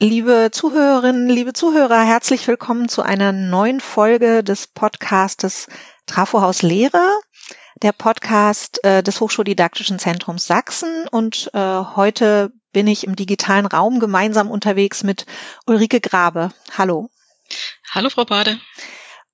Liebe 0.00 0.50
Zuhörerinnen, 0.52 1.28
liebe 1.28 1.52
Zuhörer, 1.52 2.04
herzlich 2.04 2.46
willkommen 2.46 2.88
zu 2.88 3.02
einer 3.02 3.32
neuen 3.32 3.80
Folge 3.80 4.44
des 4.44 4.68
Podcastes 4.68 5.66
Trafohaus 6.06 6.62
Lehre, 6.62 7.18
der 7.82 7.90
Podcast 7.90 8.78
äh, 8.84 9.02
des 9.02 9.20
Hochschuldidaktischen 9.20 9.98
Zentrums 9.98 10.46
Sachsen. 10.46 11.08
Und 11.08 11.50
äh, 11.52 11.58
heute 11.58 12.52
bin 12.72 12.86
ich 12.86 13.08
im 13.08 13.16
digitalen 13.16 13.66
Raum 13.66 13.98
gemeinsam 13.98 14.52
unterwegs 14.52 15.02
mit 15.02 15.26
Ulrike 15.66 16.00
Grabe. 16.00 16.50
Hallo. 16.78 17.10
Hallo, 17.90 18.08
Frau 18.08 18.24
Bade. 18.24 18.60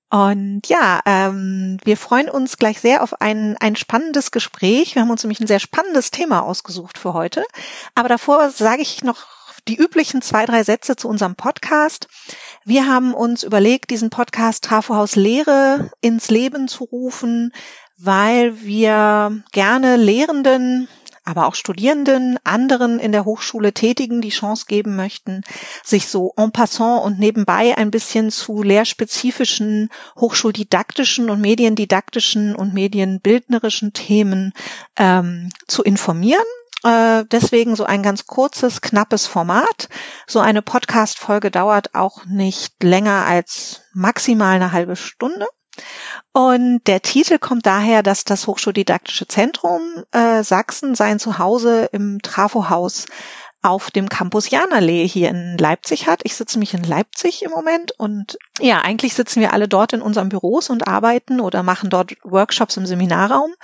Und 0.09 0.63
ja, 0.65 0.99
ähm, 1.05 1.77
wir 1.83 1.95
freuen 1.95 2.27
uns 2.27 2.57
gleich 2.57 2.79
sehr 2.79 3.03
auf 3.03 3.21
ein, 3.21 3.55
ein 3.59 3.75
spannendes 3.75 4.31
Gespräch. 4.31 4.95
Wir 4.95 5.03
haben 5.03 5.11
uns 5.11 5.23
nämlich 5.23 5.41
ein 5.41 5.47
sehr 5.47 5.59
spannendes 5.59 6.09
Thema 6.09 6.41
ausgesucht 6.41 6.97
für 6.97 7.13
heute. 7.13 7.43
Aber 7.93 8.09
davor 8.09 8.49
sage 8.49 8.81
ich 8.81 9.03
noch 9.03 9.27
die 9.67 9.75
üblichen 9.77 10.21
zwei, 10.21 10.45
drei 10.45 10.63
Sätze 10.63 10.95
zu 10.95 11.07
unserem 11.07 11.35
Podcast. 11.35 12.07
Wir 12.63 12.87
haben 12.87 13.13
uns 13.13 13.43
überlegt, 13.43 13.89
diesen 13.89 14.09
Podcast 14.09 14.63
Trafohaus 14.63 15.15
Lehre 15.15 15.91
ins 16.01 16.29
Leben 16.29 16.67
zu 16.67 16.83
rufen, 16.83 17.51
weil 17.97 18.61
wir 18.61 19.43
gerne 19.51 19.95
Lehrenden, 19.95 20.87
aber 21.23 21.47
auch 21.47 21.55
Studierenden, 21.55 22.37
anderen 22.43 22.99
in 22.99 23.11
der 23.11 23.25
Hochschule 23.25 23.73
Tätigen 23.73 24.21
die 24.21 24.29
Chance 24.29 24.65
geben 24.67 24.95
möchten, 24.95 25.41
sich 25.83 26.07
so 26.07 26.33
en 26.37 26.51
passant 26.51 27.03
und 27.03 27.17
nebenbei 27.17 27.75
ein 27.75 27.89
bisschen 27.89 28.29
zu 28.29 28.61
lehrspezifischen, 28.61 29.89
hochschuldidaktischen 30.19 31.31
und 31.31 31.41
mediendidaktischen 31.41 32.55
und 32.55 32.75
medienbildnerischen 32.75 33.93
Themen 33.93 34.53
ähm, 34.97 35.49
zu 35.67 35.81
informieren 35.81 36.45
deswegen 36.85 37.75
so 37.75 37.83
ein 37.85 38.03
ganz 38.03 38.27
kurzes, 38.27 38.81
knappes 38.81 39.27
Format. 39.27 39.89
So 40.27 40.39
eine 40.39 40.61
Podcast-Folge 40.61 41.51
dauert 41.51 41.95
auch 41.95 42.25
nicht 42.25 42.83
länger 42.83 43.25
als 43.25 43.81
maximal 43.93 44.55
eine 44.55 44.71
halbe 44.71 44.95
Stunde. 44.95 45.47
Und 46.31 46.81
der 46.87 47.01
Titel 47.01 47.37
kommt 47.37 47.65
daher, 47.65 48.03
dass 48.03 48.23
das 48.23 48.47
Hochschuldidaktische 48.47 49.27
Zentrum 49.27 50.03
äh, 50.11 50.43
Sachsen 50.43 50.95
sein 50.95 51.19
Zuhause 51.19 51.89
im 51.91 52.19
Trafohaus 52.21 53.05
auf 53.65 53.89
dem 53.89 54.09
Campus 54.09 54.51
Janallee 54.51 55.07
hier 55.07 55.29
in 55.29 55.57
Leipzig 55.57 56.07
hat. 56.07 56.21
Ich 56.23 56.35
sitze 56.35 56.59
mich 56.59 56.75
in 56.75 56.83
Leipzig 56.83 57.41
im 57.41 57.49
Moment 57.49 57.93
und 57.97 58.37
ja, 58.59 58.81
eigentlich 58.81 59.15
sitzen 59.15 59.41
wir 59.41 59.53
alle 59.53 59.67
dort 59.67 59.91
in 59.91 60.03
unseren 60.03 60.29
Büros 60.29 60.69
und 60.69 60.87
arbeiten 60.87 61.39
oder 61.39 61.63
machen 61.63 61.89
dort 61.89 62.13
Workshops 62.23 62.77
im 62.77 62.85
Seminarraum. 62.85 63.55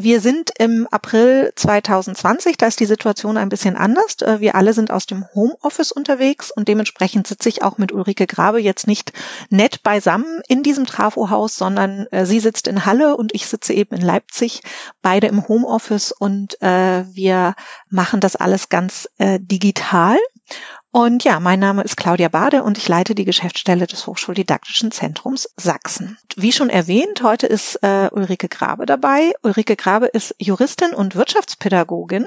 Wir 0.00 0.20
sind 0.20 0.52
im 0.60 0.86
April 0.92 1.52
2020, 1.56 2.56
da 2.56 2.68
ist 2.68 2.78
die 2.78 2.86
Situation 2.86 3.36
ein 3.36 3.48
bisschen 3.48 3.76
anders. 3.76 4.22
Äh, 4.22 4.38
wir 4.38 4.54
alle 4.54 4.72
sind 4.72 4.92
aus 4.92 5.06
dem 5.06 5.26
Homeoffice 5.34 5.90
unterwegs 5.90 6.52
und 6.52 6.68
dementsprechend 6.68 7.26
sitze 7.26 7.48
ich 7.48 7.64
auch 7.64 7.78
mit 7.78 7.90
Ulrike 7.90 8.28
Grabe 8.28 8.60
jetzt 8.60 8.86
nicht 8.86 9.12
nett 9.50 9.82
beisammen 9.82 10.40
in 10.46 10.62
diesem 10.62 10.86
Trafohaus, 10.86 11.56
sondern 11.56 12.06
äh, 12.12 12.26
sie 12.26 12.38
sitzt 12.38 12.68
in 12.68 12.86
Halle 12.86 13.16
und 13.16 13.34
ich 13.34 13.48
sitze 13.48 13.72
eben 13.72 13.96
in 13.96 14.02
Leipzig, 14.02 14.62
beide 15.02 15.26
im 15.26 15.48
Homeoffice 15.48 16.12
und 16.12 16.62
äh, 16.62 17.04
wir 17.12 17.56
machen 17.90 18.20
das 18.20 18.36
alles 18.36 18.68
ganz 18.68 19.08
digital. 19.18 20.16
Und 20.90 21.22
ja, 21.22 21.38
mein 21.38 21.60
Name 21.60 21.82
ist 21.82 21.98
Claudia 21.98 22.28
Bade 22.28 22.62
und 22.62 22.78
ich 22.78 22.88
leite 22.88 23.14
die 23.14 23.26
Geschäftsstelle 23.26 23.86
des 23.86 24.06
Hochschuldidaktischen 24.06 24.90
Zentrums 24.90 25.50
Sachsen. 25.56 26.16
Wie 26.34 26.50
schon 26.50 26.70
erwähnt, 26.70 27.22
heute 27.22 27.46
ist 27.46 27.82
äh, 27.82 28.08
Ulrike 28.10 28.48
Grabe 28.48 28.86
dabei. 28.86 29.32
Ulrike 29.42 29.76
Grabe 29.76 30.06
ist 30.06 30.34
Juristin 30.38 30.94
und 30.94 31.14
Wirtschaftspädagogin 31.14 32.26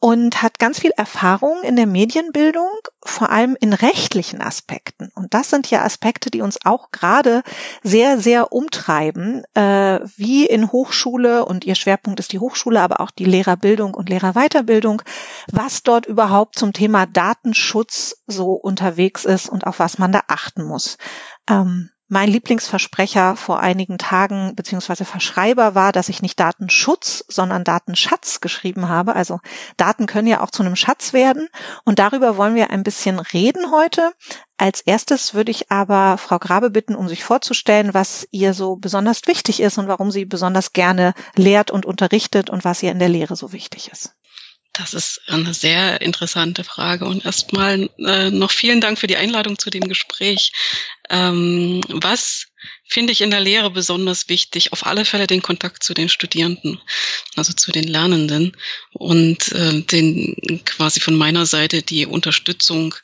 und 0.00 0.42
hat 0.42 0.58
ganz 0.58 0.80
viel 0.80 0.90
Erfahrung 0.96 1.62
in 1.62 1.76
der 1.76 1.86
Medienbildung, 1.86 2.68
vor 3.04 3.30
allem 3.30 3.56
in 3.60 3.72
rechtlichen 3.72 4.42
Aspekten. 4.42 5.12
Und 5.14 5.32
das 5.32 5.50
sind 5.50 5.70
ja 5.70 5.84
Aspekte, 5.84 6.28
die 6.28 6.40
uns 6.40 6.58
auch 6.64 6.90
gerade 6.90 7.44
sehr, 7.84 8.18
sehr 8.18 8.52
umtreiben, 8.52 9.44
äh, 9.54 10.00
wie 10.16 10.44
in 10.44 10.72
Hochschule 10.72 11.44
und 11.44 11.64
ihr 11.64 11.76
Schwerpunkt 11.76 12.18
ist 12.18 12.32
die 12.32 12.40
Hochschule, 12.40 12.80
aber 12.80 13.00
auch 13.00 13.12
die 13.12 13.26
Lehrerbildung 13.26 13.94
und 13.94 14.08
Lehrerweiterbildung, 14.08 15.02
was 15.52 15.84
dort 15.84 16.06
überhaupt 16.06 16.58
zum 16.58 16.72
Thema 16.72 17.06
Datenschutz 17.06 17.91
so 18.26 18.52
unterwegs 18.52 19.24
ist 19.24 19.48
und 19.48 19.66
auf 19.66 19.78
was 19.78 19.98
man 19.98 20.12
da 20.12 20.22
achten 20.28 20.64
muss. 20.64 20.96
Ähm, 21.48 21.90
mein 22.12 22.28
Lieblingsversprecher 22.28 23.36
vor 23.36 23.60
einigen 23.60 23.96
Tagen 23.96 24.54
beziehungsweise 24.54 25.06
Verschreiber 25.06 25.74
war, 25.74 25.92
dass 25.92 26.10
ich 26.10 26.20
nicht 26.20 26.38
Datenschutz, 26.38 27.24
sondern 27.26 27.64
Datenschatz 27.64 28.42
geschrieben 28.42 28.90
habe. 28.90 29.16
Also 29.16 29.40
Daten 29.78 30.04
können 30.04 30.28
ja 30.28 30.42
auch 30.42 30.50
zu 30.50 30.62
einem 30.62 30.76
Schatz 30.76 31.14
werden. 31.14 31.48
Und 31.86 31.98
darüber 31.98 32.36
wollen 32.36 32.54
wir 32.54 32.68
ein 32.68 32.82
bisschen 32.82 33.18
reden 33.18 33.70
heute. 33.70 34.12
Als 34.58 34.82
erstes 34.82 35.32
würde 35.32 35.52
ich 35.52 35.72
aber 35.72 36.18
Frau 36.18 36.38
Grabe 36.38 36.68
bitten, 36.68 36.96
um 36.96 37.08
sich 37.08 37.24
vorzustellen, 37.24 37.94
was 37.94 38.28
ihr 38.30 38.52
so 38.52 38.76
besonders 38.76 39.26
wichtig 39.26 39.60
ist 39.60 39.78
und 39.78 39.88
warum 39.88 40.10
sie 40.10 40.26
besonders 40.26 40.74
gerne 40.74 41.14
lehrt 41.34 41.70
und 41.70 41.86
unterrichtet 41.86 42.50
und 42.50 42.62
was 42.62 42.82
ihr 42.82 42.92
in 42.92 42.98
der 42.98 43.08
Lehre 43.08 43.36
so 43.36 43.54
wichtig 43.54 43.90
ist. 43.90 44.14
Das 44.74 44.94
ist 44.94 45.20
eine 45.26 45.52
sehr 45.52 46.00
interessante 46.00 46.64
Frage 46.64 47.04
und 47.04 47.26
erstmal 47.26 47.90
äh, 47.98 48.30
noch 48.30 48.50
vielen 48.50 48.80
Dank 48.80 48.98
für 48.98 49.06
die 49.06 49.16
Einladung 49.16 49.58
zu 49.58 49.68
dem 49.68 49.86
Gespräch. 49.86 50.52
Ähm, 51.10 51.82
was 51.88 52.46
finde 52.88 53.12
ich 53.12 53.20
in 53.20 53.30
der 53.30 53.40
Lehre 53.40 53.70
besonders 53.70 54.30
wichtig? 54.30 54.72
Auf 54.72 54.86
alle 54.86 55.04
Fälle 55.04 55.26
den 55.26 55.42
Kontakt 55.42 55.82
zu 55.82 55.92
den 55.92 56.08
Studierenden, 56.08 56.80
also 57.36 57.52
zu 57.52 57.70
den 57.70 57.86
Lernenden 57.86 58.56
und 58.94 59.52
äh, 59.52 59.82
den 59.82 60.62
quasi 60.64 61.00
von 61.00 61.16
meiner 61.16 61.44
Seite 61.44 61.82
die 61.82 62.06
Unterstützung 62.06 62.94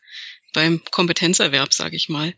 beim 0.54 0.82
Kompetenzerwerb, 0.90 1.74
sage 1.74 1.96
ich 1.96 2.08
mal. 2.08 2.34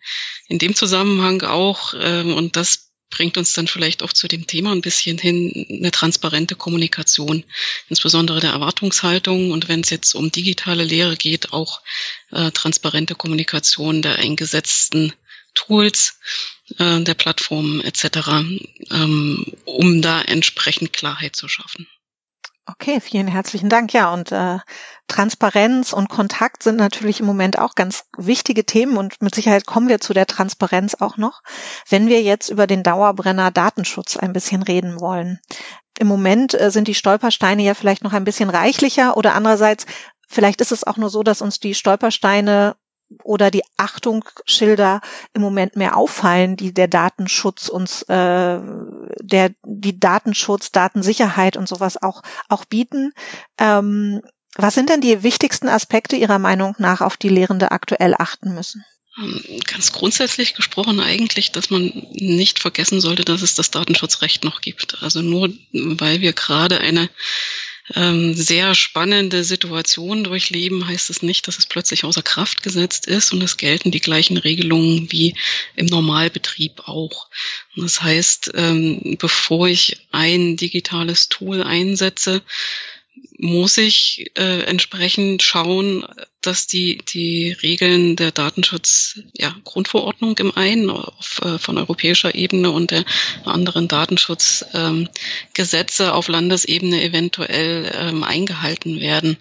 In 0.48 0.58
dem 0.58 0.74
Zusammenhang 0.74 1.42
auch, 1.42 1.94
äh, 1.94 2.22
und 2.22 2.56
das 2.56 2.89
bringt 3.10 3.36
uns 3.36 3.52
dann 3.52 3.66
vielleicht 3.66 4.02
auch 4.02 4.12
zu 4.12 4.28
dem 4.28 4.46
Thema 4.46 4.72
ein 4.72 4.80
bisschen 4.80 5.18
hin, 5.18 5.66
eine 5.68 5.90
transparente 5.90 6.54
Kommunikation, 6.54 7.44
insbesondere 7.88 8.40
der 8.40 8.52
Erwartungshaltung 8.52 9.50
und 9.50 9.68
wenn 9.68 9.80
es 9.80 9.90
jetzt 9.90 10.14
um 10.14 10.32
digitale 10.32 10.84
Lehre 10.84 11.16
geht, 11.16 11.52
auch 11.52 11.82
äh, 12.30 12.50
transparente 12.52 13.14
Kommunikation 13.14 14.02
der 14.02 14.16
eingesetzten 14.16 15.12
Tools, 15.54 16.18
äh, 16.78 17.00
der 17.00 17.14
Plattformen 17.14 17.80
etc., 17.80 18.28
ähm, 18.90 19.46
um 19.64 20.02
da 20.02 20.22
entsprechend 20.22 20.92
Klarheit 20.92 21.36
zu 21.36 21.48
schaffen. 21.48 21.86
Okay, 22.72 23.00
vielen 23.00 23.26
herzlichen 23.26 23.68
Dank. 23.68 23.92
Ja, 23.92 24.12
und 24.12 24.30
äh, 24.30 24.58
Transparenz 25.08 25.92
und 25.92 26.08
Kontakt 26.08 26.62
sind 26.62 26.76
natürlich 26.76 27.20
im 27.20 27.26
Moment 27.26 27.58
auch 27.58 27.74
ganz 27.74 28.04
wichtige 28.16 28.64
Themen 28.64 28.96
und 28.96 29.20
mit 29.20 29.34
Sicherheit 29.34 29.66
kommen 29.66 29.88
wir 29.88 30.00
zu 30.00 30.12
der 30.12 30.26
Transparenz 30.26 30.94
auch 30.94 31.16
noch, 31.16 31.42
wenn 31.88 32.06
wir 32.06 32.22
jetzt 32.22 32.48
über 32.48 32.66
den 32.66 32.82
Dauerbrenner 32.82 33.50
Datenschutz 33.50 34.16
ein 34.16 34.32
bisschen 34.32 34.62
reden 34.62 35.00
wollen. 35.00 35.40
Im 35.98 36.06
Moment 36.06 36.58
äh, 36.58 36.70
sind 36.70 36.86
die 36.86 36.94
Stolpersteine 36.94 37.62
ja 37.62 37.74
vielleicht 37.74 38.04
noch 38.04 38.12
ein 38.12 38.24
bisschen 38.24 38.50
reichlicher 38.50 39.16
oder 39.16 39.34
andererseits 39.34 39.86
Vielleicht 40.32 40.60
ist 40.60 40.70
es 40.70 40.86
auch 40.86 40.96
nur 40.96 41.10
so, 41.10 41.24
dass 41.24 41.42
uns 41.42 41.58
die 41.58 41.74
Stolpersteine 41.74 42.76
oder 43.22 43.50
die 43.50 43.62
Achtungsschilder 43.76 45.00
im 45.34 45.42
Moment 45.42 45.76
mehr 45.76 45.96
auffallen, 45.96 46.56
die 46.56 46.72
der 46.72 46.88
Datenschutz 46.88 47.68
uns, 47.68 48.02
äh, 48.02 48.60
der 49.20 49.50
die 49.64 49.98
Datenschutz, 49.98 50.72
Datensicherheit 50.72 51.56
und 51.56 51.68
sowas 51.68 52.00
auch 52.00 52.22
auch 52.48 52.64
bieten. 52.64 53.12
Ähm, 53.58 54.20
was 54.56 54.74
sind 54.74 54.90
denn 54.90 55.00
die 55.00 55.22
wichtigsten 55.22 55.68
Aspekte 55.68 56.16
Ihrer 56.16 56.38
Meinung 56.38 56.74
nach, 56.78 57.00
auf 57.00 57.16
die 57.16 57.28
Lehrende 57.28 57.70
aktuell 57.70 58.14
achten 58.18 58.54
müssen? 58.54 58.84
Ganz 59.66 59.92
grundsätzlich 59.92 60.54
gesprochen 60.54 61.00
eigentlich, 61.00 61.52
dass 61.52 61.70
man 61.70 61.92
nicht 62.12 62.58
vergessen 62.58 63.00
sollte, 63.00 63.24
dass 63.24 63.42
es 63.42 63.54
das 63.54 63.70
Datenschutzrecht 63.70 64.44
noch 64.44 64.60
gibt. 64.60 65.02
Also 65.02 65.20
nur 65.20 65.52
weil 65.72 66.20
wir 66.20 66.32
gerade 66.32 66.78
eine 66.78 67.10
ähm, 67.94 68.34
sehr 68.34 68.74
spannende 68.74 69.44
Situation 69.44 70.24
durchleben, 70.24 70.86
heißt 70.86 71.10
es 71.10 71.22
nicht, 71.22 71.48
dass 71.48 71.58
es 71.58 71.66
plötzlich 71.66 72.04
außer 72.04 72.22
Kraft 72.22 72.62
gesetzt 72.62 73.06
ist 73.06 73.32
und 73.32 73.42
es 73.42 73.56
gelten 73.56 73.90
die 73.90 74.00
gleichen 74.00 74.36
Regelungen 74.36 75.10
wie 75.10 75.34
im 75.76 75.86
Normalbetrieb 75.86 76.88
auch. 76.88 77.28
Das 77.76 78.02
heißt, 78.02 78.52
ähm, 78.54 79.16
bevor 79.18 79.68
ich 79.68 80.06
ein 80.12 80.56
digitales 80.56 81.28
Tool 81.28 81.62
einsetze, 81.62 82.42
muss 83.38 83.78
ich 83.78 84.32
äh, 84.36 84.64
entsprechend 84.64 85.42
schauen, 85.42 86.04
dass 86.42 86.66
die, 86.66 86.98
die 86.98 87.52
Regeln 87.52 88.16
der 88.16 88.32
Datenschutz, 88.32 89.20
ja, 89.36 89.54
Grundverordnung 89.64 90.36
im 90.38 90.56
einen 90.56 90.88
auf, 90.90 91.40
äh, 91.42 91.58
von 91.58 91.78
europäischer 91.78 92.34
Ebene 92.34 92.70
und 92.70 92.90
der 92.90 93.04
anderen 93.44 93.88
Datenschutzgesetze 93.88 96.04
ähm, 96.04 96.10
auf 96.10 96.28
Landesebene 96.28 97.02
eventuell 97.02 97.90
ähm, 97.94 98.24
eingehalten 98.24 99.00
werden. 99.00 99.36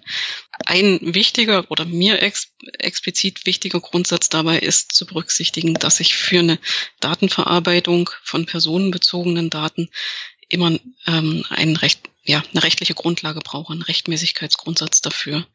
Ein 0.66 1.14
wichtiger 1.14 1.70
oder 1.70 1.86
mir 1.86 2.22
ex 2.22 2.48
explizit 2.78 3.46
wichtiger 3.46 3.80
Grundsatz 3.80 4.28
dabei 4.28 4.58
ist 4.58 4.92
zu 4.92 5.06
berücksichtigen, 5.06 5.72
dass 5.74 6.00
ich 6.00 6.14
für 6.14 6.40
eine 6.40 6.58
Datenverarbeitung 7.00 8.10
von 8.22 8.44
personenbezogenen 8.44 9.48
Daten 9.48 9.88
immer 10.50 10.78
ähm, 11.06 11.44
ein 11.48 11.76
Recht, 11.76 12.09
ja, 12.30 12.42
eine 12.52 12.62
rechtliche 12.62 12.94
Grundlage 12.94 13.40
brauche, 13.40 13.72
einen 13.72 13.82
Rechtmäßigkeitsgrundsatz 13.82 15.00
dafür. 15.00 15.46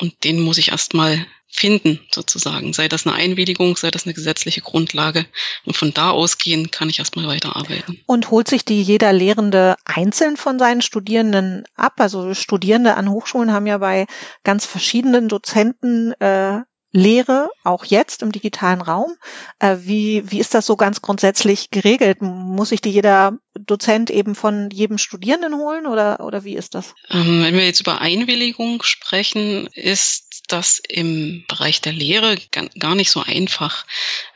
und 0.00 0.24
den 0.24 0.40
muss 0.40 0.58
ich 0.58 0.70
erstmal 0.70 1.26
finden, 1.50 2.00
sozusagen. 2.10 2.72
Sei 2.72 2.88
das 2.88 3.06
eine 3.06 3.16
Einwilligung, 3.16 3.76
sei 3.76 3.90
das 3.90 4.04
eine 4.04 4.14
gesetzliche 4.14 4.60
Grundlage. 4.60 5.26
Und 5.66 5.76
von 5.76 5.92
da 5.92 6.10
ausgehend 6.10 6.70
kann 6.72 6.88
ich 6.88 7.00
erstmal 7.00 7.26
weiterarbeiten. 7.26 8.00
Und 8.06 8.30
holt 8.30 8.48
sich 8.48 8.64
die 8.64 8.82
jeder 8.82 9.12
Lehrende 9.12 9.76
einzeln 9.84 10.36
von 10.36 10.58
seinen 10.58 10.80
Studierenden 10.80 11.64
ab? 11.74 11.94
Also 11.98 12.34
Studierende 12.34 12.94
an 12.94 13.10
Hochschulen 13.10 13.52
haben 13.52 13.66
ja 13.66 13.78
bei 13.78 14.06
ganz 14.44 14.64
verschiedenen 14.64 15.28
Dozenten 15.28 16.12
äh, 16.20 16.60
Lehre, 16.92 17.50
auch 17.62 17.84
jetzt 17.84 18.22
im 18.22 18.32
digitalen 18.32 18.80
Raum. 18.80 19.14
Äh, 19.58 19.76
wie, 19.80 20.22
wie 20.30 20.40
ist 20.40 20.54
das 20.54 20.66
so 20.66 20.76
ganz 20.76 21.02
grundsätzlich 21.02 21.70
geregelt? 21.70 22.20
Muss 22.20 22.70
sich 22.70 22.80
die 22.80 22.90
jeder 22.90 23.38
Dozent 23.54 24.10
eben 24.10 24.34
von 24.34 24.70
jedem 24.70 24.98
Studierenden 24.98 25.54
holen 25.54 25.86
oder, 25.86 26.20
oder 26.20 26.44
wie 26.44 26.56
ist 26.56 26.74
das? 26.74 26.94
Ähm, 27.10 27.42
wenn 27.42 27.54
wir 27.54 27.64
jetzt 27.64 27.80
über 27.80 28.00
Einwilligung 28.00 28.82
sprechen, 28.82 29.68
ist 29.68 30.30
das 30.48 30.80
im 30.88 31.44
Bereich 31.48 31.80
der 31.80 31.92
Lehre 31.92 32.36
gar 32.78 32.94
nicht 32.94 33.10
so 33.10 33.22
einfach. 33.22 33.86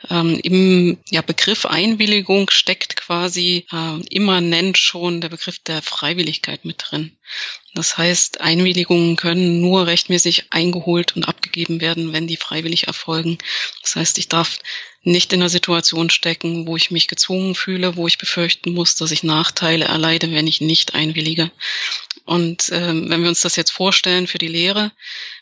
Ähm, 0.09 0.39
Im 0.43 0.97
ja, 1.09 1.21
Begriff 1.21 1.65
Einwilligung 1.65 2.49
steckt 2.49 2.95
quasi 2.95 3.65
äh, 3.71 3.99
immanent 4.09 4.77
schon 4.77 5.21
der 5.21 5.29
Begriff 5.29 5.59
der 5.59 5.81
Freiwilligkeit 5.81 6.63
mit 6.63 6.85
drin. 6.87 7.17
Das 7.73 7.97
heißt, 7.97 8.39
Einwilligungen 8.39 9.17
können 9.17 9.59
nur 9.59 9.87
rechtmäßig 9.87 10.45
eingeholt 10.51 11.15
und 11.15 11.27
abgegeben 11.27 11.44
werden, 11.81 12.13
wenn 12.13 12.27
die 12.27 12.37
freiwillig 12.37 12.87
erfolgen. 12.87 13.37
Das 13.81 13.95
heißt, 13.95 14.17
ich 14.17 14.27
darf 14.27 14.59
nicht 15.05 15.33
in 15.33 15.41
einer 15.41 15.49
Situation 15.49 16.09
stecken, 16.09 16.65
wo 16.65 16.75
ich 16.75 16.89
mich 16.89 17.07
gezwungen 17.07 17.53
fühle, 17.53 17.95
wo 17.95 18.07
ich 18.07 18.17
befürchten 18.17 18.73
muss, 18.73 18.95
dass 18.95 19.11
ich 19.11 19.23
Nachteile 19.23 19.85
erleide, 19.85 20.31
wenn 20.31 20.47
ich 20.47 20.61
nicht 20.61 20.95
einwillige. 20.95 21.51
Und 22.25 22.71
ähm, 22.71 23.07
wenn 23.09 23.21
wir 23.21 23.29
uns 23.29 23.41
das 23.41 23.55
jetzt 23.55 23.69
vorstellen 23.69 24.25
für 24.25 24.39
die 24.39 24.47
Lehre, 24.47 24.91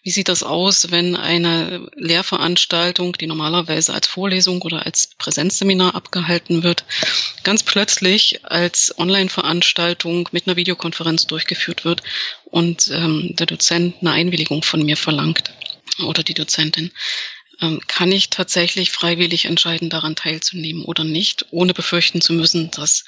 wie 0.04 0.12
sieht 0.12 0.28
das 0.28 0.44
aus, 0.44 0.92
wenn 0.92 1.16
eine 1.16 1.90
Lehrveranstaltung, 1.96 3.14
die 3.14 3.26
normalerweise 3.26 3.94
als 3.94 4.06
Vorlesung 4.06 4.62
oder 4.64 4.86
als 4.86 5.12
Präsenzseminar 5.18 5.96
abgehalten 5.96 6.64
wird, 6.64 6.84
ganz 7.44 7.64
plötzlich 7.64 8.44
als 8.44 8.94
Online-Veranstaltung 8.98 10.28
mit 10.34 10.46
einer 10.46 10.58
Videokonferenz 10.58 11.26
durchgeführt 11.26 11.86
wird 11.86 12.04
und 12.44 12.90
ähm, 12.92 13.34
der 13.38 13.46
Dozent 13.46 13.96
eine 14.02 14.12
Einwilligung 14.12 14.62
von 14.62 14.84
mir 14.84 14.98
verlangt 14.98 15.54
oder 16.00 16.24
die 16.24 16.34
Dozentin? 16.34 16.92
Ähm, 17.62 17.82
kann 17.88 18.12
ich 18.12 18.30
tatsächlich 18.30 18.92
freiwillig 18.92 19.46
entscheiden, 19.46 19.90
daran 19.90 20.16
teilzunehmen 20.16 20.84
oder 20.84 21.04
nicht, 21.04 21.46
ohne 21.52 21.74
befürchten 21.74 22.20
zu 22.20 22.34
müssen, 22.34 22.72
dass 22.72 23.06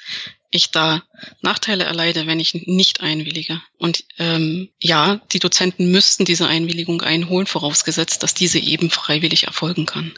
ich 0.50 0.70
da 0.70 1.02
Nachteile 1.40 1.84
erleide, 1.84 2.26
wenn 2.26 2.40
ich 2.40 2.54
nicht 2.54 3.00
einwillige. 3.00 3.60
Und 3.78 4.04
ähm, 4.18 4.70
ja, 4.78 5.20
die 5.32 5.40
Dozenten 5.40 5.90
müssten 5.90 6.24
diese 6.24 6.46
Einwilligung 6.46 7.02
einholen, 7.02 7.46
vorausgesetzt, 7.46 8.22
dass 8.22 8.34
diese 8.34 8.58
eben 8.58 8.90
freiwillig 8.90 9.44
erfolgen 9.44 9.86
kann. 9.86 10.14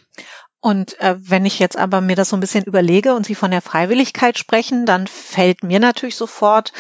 Und 0.61 0.99
äh, 1.01 1.15
wenn 1.19 1.47
ich 1.47 1.61
jetzt 1.61 1.77
aber 1.77 2.01
mir 2.01 2.17
das 2.17 2.31
so 2.31 2.37
ein 2.37 2.41
bisschen 2.41 2.65
überlege 2.65 3.15
und 3.15 3.25
Sie 3.25 3.37
von 3.37 3.53
der 3.53 3.63
Freiwilligkeit 3.63 4.39
sprechen, 4.39 4.87
dann 4.87 5.07
fällt 5.07 5.63
mir 5.63 5.79
natürlich 5.79 6.17
sofort 6.17 6.73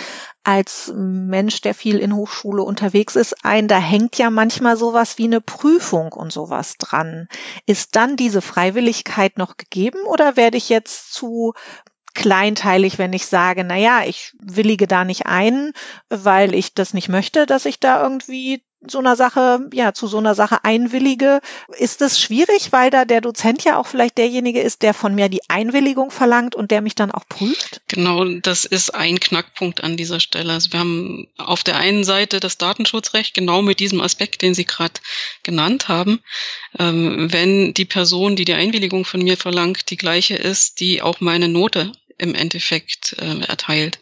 als 0.42 0.92
Mensch, 0.96 1.60
der 1.60 1.74
viel 1.74 1.98
in 1.98 2.14
Hochschule 2.14 2.62
unterwegs 2.62 3.14
ist, 3.16 3.44
ein, 3.44 3.68
da 3.68 3.78
hängt 3.78 4.16
ja 4.18 4.30
manchmal 4.30 4.76
sowas 4.76 5.18
wie 5.18 5.24
eine 5.24 5.40
Prüfung 5.40 6.12
und 6.12 6.32
sowas 6.32 6.76
dran. 6.78 7.28
Ist 7.66 7.94
dann 7.94 8.16
diese 8.16 8.40
Freiwilligkeit 8.40 9.38
noch 9.38 9.56
gegeben 9.58 10.00
oder 10.06 10.36
werde 10.36 10.56
ich 10.56 10.70
jetzt 10.70 11.12
zu 11.12 11.52
kleinteilig, 12.14 12.98
wenn 12.98 13.12
ich 13.12 13.26
sage, 13.26 13.62
na 13.62 13.76
ja, 13.76 14.02
ich 14.04 14.34
willige 14.40 14.88
da 14.88 15.04
nicht 15.04 15.26
ein, 15.26 15.72
weil 16.08 16.54
ich 16.54 16.74
das 16.74 16.94
nicht 16.94 17.08
möchte, 17.08 17.46
dass 17.46 17.64
ich 17.64 17.78
da 17.78 18.02
irgendwie 18.02 18.64
so 18.86 18.98
einer 18.98 19.16
Sache, 19.16 19.68
ja, 19.72 19.92
zu 19.92 20.06
so 20.06 20.18
einer 20.18 20.34
Sache 20.34 20.64
einwillige, 20.64 21.40
ist 21.78 22.00
es 22.00 22.20
schwierig, 22.20 22.70
weil 22.70 22.90
da 22.90 23.04
der 23.04 23.20
Dozent 23.20 23.64
ja 23.64 23.76
auch 23.76 23.86
vielleicht 23.86 24.18
derjenige 24.18 24.60
ist, 24.60 24.82
der 24.82 24.94
von 24.94 25.14
mir 25.14 25.28
die 25.28 25.40
Einwilligung 25.48 26.10
verlangt 26.12 26.54
und 26.54 26.70
der 26.70 26.80
mich 26.80 26.94
dann 26.94 27.10
auch 27.10 27.26
prüft? 27.28 27.80
Genau, 27.88 28.24
das 28.24 28.64
ist 28.64 28.94
ein 28.94 29.18
Knackpunkt 29.18 29.82
an 29.82 29.96
dieser 29.96 30.20
Stelle. 30.20 30.52
Also 30.52 30.72
wir 30.72 30.80
haben 30.80 31.26
auf 31.38 31.64
der 31.64 31.76
einen 31.76 32.04
Seite 32.04 32.38
das 32.38 32.56
Datenschutzrecht 32.58 33.34
genau 33.34 33.62
mit 33.62 33.80
diesem 33.80 34.00
Aspekt, 34.00 34.42
den 34.42 34.54
Sie 34.54 34.64
gerade 34.64 35.00
genannt 35.42 35.88
haben. 35.88 36.20
Ähm, 36.78 37.32
wenn 37.32 37.74
die 37.74 37.84
Person, 37.84 38.36
die 38.36 38.44
die 38.44 38.54
Einwilligung 38.54 39.04
von 39.04 39.22
mir 39.22 39.36
verlangt, 39.36 39.90
die 39.90 39.96
gleiche 39.96 40.36
ist, 40.36 40.78
die 40.78 41.02
auch 41.02 41.20
meine 41.20 41.48
Note 41.48 41.92
im 42.16 42.34
Endeffekt 42.34 43.16
äh, 43.18 43.40
erteilt, 43.46 43.98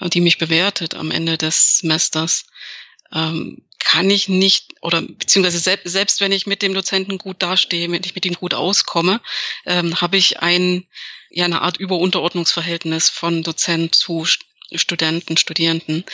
die 0.00 0.20
mich 0.20 0.38
bewertet 0.38 0.94
am 0.94 1.10
Ende 1.10 1.38
des 1.38 1.78
Semesters, 1.78 2.46
ähm, 3.12 3.62
kann 3.86 4.10
ich 4.10 4.28
nicht 4.28 4.74
oder 4.80 5.00
beziehungsweise 5.00 5.60
selbst, 5.60 5.92
selbst 5.92 6.20
wenn 6.20 6.32
ich 6.32 6.44
mit 6.44 6.60
dem 6.60 6.74
Dozenten 6.74 7.18
gut 7.18 7.40
dastehe, 7.40 7.88
wenn 7.92 8.02
ich 8.04 8.16
mit 8.16 8.26
ihm 8.26 8.34
gut 8.34 8.52
auskomme, 8.52 9.20
ähm, 9.64 10.00
habe 10.00 10.16
ich 10.16 10.40
ein 10.40 10.88
ja 11.30 11.44
eine 11.44 11.62
Art 11.62 11.76
Überunterordnungsverhältnis 11.76 13.10
von 13.10 13.44
Dozent 13.44 13.94
zu 13.94 14.26
Studenten, 14.74 15.36
Studierenden. 15.36 16.04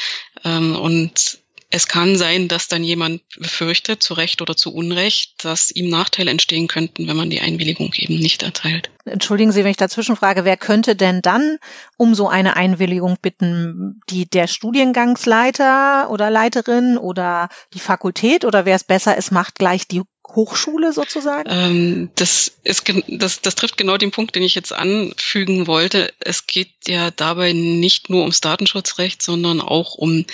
Ähm, 0.45 0.77
und 0.77 1.39
es 1.75 1.89
kann 1.89 2.17
sein, 2.17 2.49
dass 2.49 2.69
dann 2.69 2.85
jemand 2.85 3.23
befürchtet, 3.39 4.03
zu 4.03 4.13
Recht 4.13 4.43
oder 4.43 4.57
zu 4.57 4.75
Unrecht, 4.75 5.43
dass 5.43 5.71
ihm 5.71 5.89
Nachteile 5.89 6.31
entstehen 6.31 6.69
könnten, 6.69 7.09
wenn 7.09 7.17
man 7.17 7.31
die 7.31 7.41
Einwilligung 7.41 7.95
eben 7.97 8.17
nicht 8.17 8.43
erteilt. 8.43 8.91
Entschuldigen 9.07 9.53
Sie, 9.53 9.65
wenn 9.65 9.71
ich 9.71 9.79
dazwischen 9.79 10.15
frage, 10.15 10.45
wer 10.45 10.59
könnte 10.59 10.95
denn 10.95 11.23
dann 11.23 11.57
um 11.97 12.15
so 12.15 12.29
eine 12.29 12.57
Einwilligung 12.57 13.17
bitten? 13.23 14.03
Die, 14.11 14.29
der 14.29 14.49
Studiengangsleiter 14.49 16.11
oder 16.11 16.31
Leiterin 16.31 16.99
oder 16.99 17.49
die 17.73 17.81
Fakultät 17.81 18.45
oder 18.45 18.67
wer 18.67 18.77
es 18.77 18.85
besser 18.85 19.17
ist, 19.17 19.33
macht 19.33 19.55
gleich 19.55 19.89
die 19.89 20.03
Hochschule 20.29 20.93
sozusagen? 20.93 21.49
Ähm, 21.51 22.11
das 22.15 22.53
ist 22.65 22.85
das, 23.09 23.41
das 23.41 23.55
trifft 23.55 23.77
genau 23.77 23.97
den 23.97 24.13
Punkt, 24.13 24.35
den 24.35 24.43
ich 24.43 24.55
jetzt 24.55 24.73
anfügen 24.73 25.67
wollte. 25.67 26.13
Es 26.21 26.47
geht 26.47 26.71
ja 26.87 27.11
dabei 27.11 27.53
nicht 27.53 28.09
nur 28.09 28.21
ums 28.21 28.41
Datenschutzrecht, 28.41 29.21
sondern 29.21 29.61
auch 29.61 29.95
um 29.95 30.21
äh, 30.21 30.25